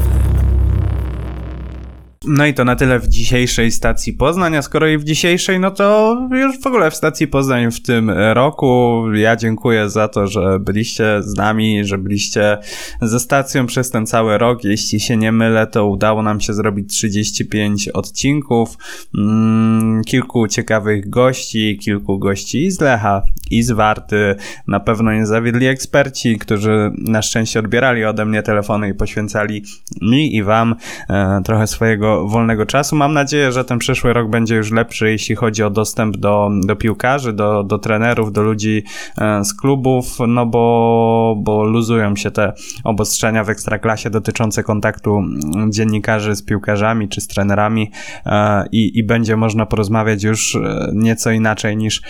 No 2.24 2.46
i 2.46 2.54
to 2.54 2.64
na 2.64 2.76
tyle 2.76 2.98
w 2.98 3.08
dzisiejszej 3.08 3.70
stacji 3.70 4.12
Poznań, 4.12 4.56
a 4.56 4.62
skoro 4.62 4.88
i 4.88 4.98
w 4.98 5.04
dzisiejszej, 5.04 5.60
no 5.60 5.70
to 5.70 6.16
już 6.30 6.60
w 6.60 6.66
ogóle 6.66 6.90
w 6.90 6.94
stacji 6.94 7.28
Poznań 7.28 7.70
w 7.70 7.82
tym 7.82 8.10
roku. 8.10 9.02
Ja 9.14 9.36
dziękuję 9.36 9.90
za 9.90 10.08
to, 10.08 10.26
że 10.26 10.58
byliście 10.58 11.22
z 11.22 11.36
nami, 11.36 11.84
że 11.84 11.98
byliście 11.98 12.58
ze 13.02 13.20
stacją 13.20 13.66
przez 13.66 13.90
ten 13.90 14.06
cały 14.06 14.38
rok. 14.38 14.64
Jeśli 14.64 15.00
się 15.00 15.16
nie 15.16 15.32
mylę, 15.32 15.66
to 15.66 15.86
udało 15.86 16.22
nam 16.22 16.40
się 16.40 16.54
zrobić 16.54 16.92
35 16.92 17.88
odcinków, 17.88 18.76
mm, 19.18 20.04
kilku 20.04 20.48
ciekawych 20.48 21.10
gości, 21.10 21.78
kilku 21.82 22.18
gości 22.18 22.64
i 22.64 22.70
z 22.70 22.80
Lecha, 22.80 23.22
i 23.50 23.62
z 23.62 23.70
Warty. 23.70 24.34
Na 24.66 24.80
pewno 24.80 25.12
nie 25.12 25.26
zawiedli 25.26 25.66
eksperci, 25.66 26.38
którzy 26.38 26.92
na 26.98 27.22
szczęście 27.22 27.60
odbierali 27.60 28.04
ode 28.04 28.24
mnie 28.24 28.42
telefony 28.42 28.88
i 28.88 28.94
poświęcali 28.94 29.64
mi 30.02 30.36
i 30.36 30.42
wam 30.42 30.74
e, 31.08 31.40
trochę 31.44 31.66
swojego 31.66 32.09
wolnego 32.28 32.66
czasu. 32.66 32.96
Mam 32.96 33.12
nadzieję, 33.12 33.52
że 33.52 33.64
ten 33.64 33.78
przyszły 33.78 34.12
rok 34.12 34.30
będzie 34.30 34.56
już 34.56 34.72
lepszy, 34.72 35.10
jeśli 35.10 35.34
chodzi 35.34 35.62
o 35.62 35.70
dostęp 35.70 36.16
do, 36.16 36.50
do 36.66 36.76
piłkarzy, 36.76 37.32
do, 37.32 37.64
do 37.64 37.78
trenerów, 37.78 38.32
do 38.32 38.42
ludzi 38.42 38.82
e, 39.18 39.44
z 39.44 39.54
klubów, 39.54 40.06
no 40.28 40.46
bo, 40.46 41.34
bo 41.38 41.64
luzują 41.64 42.16
się 42.16 42.30
te 42.30 42.52
obostrzenia 42.84 43.44
w 43.44 43.50
ekstraklasie 43.50 44.10
dotyczące 44.10 44.62
kontaktu 44.62 45.22
dziennikarzy 45.68 46.36
z 46.36 46.42
piłkarzami 46.42 47.08
czy 47.08 47.20
z 47.20 47.28
trenerami 47.28 47.90
e, 48.26 48.64
i, 48.72 48.98
i 48.98 49.02
będzie 49.02 49.36
można 49.36 49.66
porozmawiać 49.66 50.22
już 50.22 50.54
e, 50.54 50.90
nieco 50.94 51.30
inaczej 51.30 51.76
niż 51.76 52.02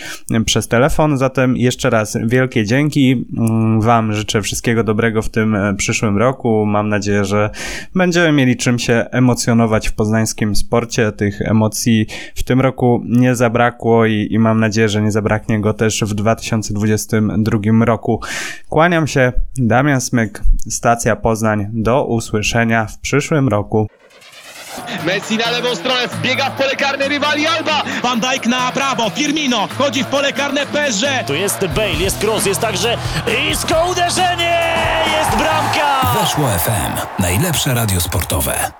przez 0.45 0.67
telefon. 0.67 1.17
Zatem 1.17 1.57
jeszcze 1.57 1.89
raz 1.89 2.17
wielkie 2.25 2.65
dzięki 2.65 3.25
mm, 3.37 3.81
Wam. 3.81 4.13
Życzę 4.13 4.41
wszystkiego 4.41 4.83
dobrego 4.83 5.21
w 5.21 5.29
tym 5.29 5.57
przyszłym 5.77 6.17
roku. 6.17 6.65
Mam 6.65 6.89
nadzieję, 6.89 7.25
że 7.25 7.49
będziemy 7.95 8.31
mieli 8.31 8.57
czym 8.57 8.79
się 8.79 9.05
emocjonować 9.11 9.89
w 9.91 9.93
poznańskim 9.93 10.55
sporcie. 10.55 11.11
Tych 11.11 11.41
emocji 11.41 12.07
w 12.35 12.43
tym 12.43 12.61
roku 12.61 13.01
nie 13.05 13.35
zabrakło 13.35 14.05
i, 14.05 14.27
i 14.31 14.39
mam 14.39 14.59
nadzieję, 14.59 14.89
że 14.89 15.01
nie 15.01 15.11
zabraknie 15.11 15.61
go 15.61 15.73
też 15.73 16.03
w 16.03 16.13
2022 16.13 17.85
roku. 17.85 18.21
Kłaniam 18.69 19.07
się, 19.07 19.33
Damian 19.57 20.01
Smyk, 20.01 20.43
Stacja 20.69 21.15
Poznań. 21.15 21.67
Do 21.73 22.05
usłyszenia 22.05 22.85
w 22.85 22.99
przyszłym 22.99 23.47
roku. 23.47 23.87
Messi 25.05 25.37
na 25.37 25.51
lewą 25.51 25.75
stronę, 25.75 26.07
wbiega 26.07 26.49
w 26.49 26.57
pole 26.57 26.75
karne 26.75 27.07
rywali 27.07 27.47
Alba. 27.47 27.83
Van 28.03 28.19
Dijk 28.19 28.45
na 28.45 28.71
prawo, 28.71 29.09
Firmino 29.09 29.67
wchodzi 29.67 30.03
w 30.03 30.07
pole 30.07 30.33
karne 30.33 30.65
PSG. 30.65 31.05
Tu 31.27 31.33
jest 31.33 31.65
Bale, 31.75 31.93
jest 31.93 32.19
Kroos, 32.19 32.45
jest 32.45 32.61
także 32.61 32.97
isko 33.51 33.85
uderzenie, 33.91 34.75
jest 35.17 35.37
bramka! 35.37 36.19
Weszło 36.21 36.47
FM, 36.47 37.21
najlepsze 37.21 37.73
radio 37.73 38.01
sportowe. 38.01 38.71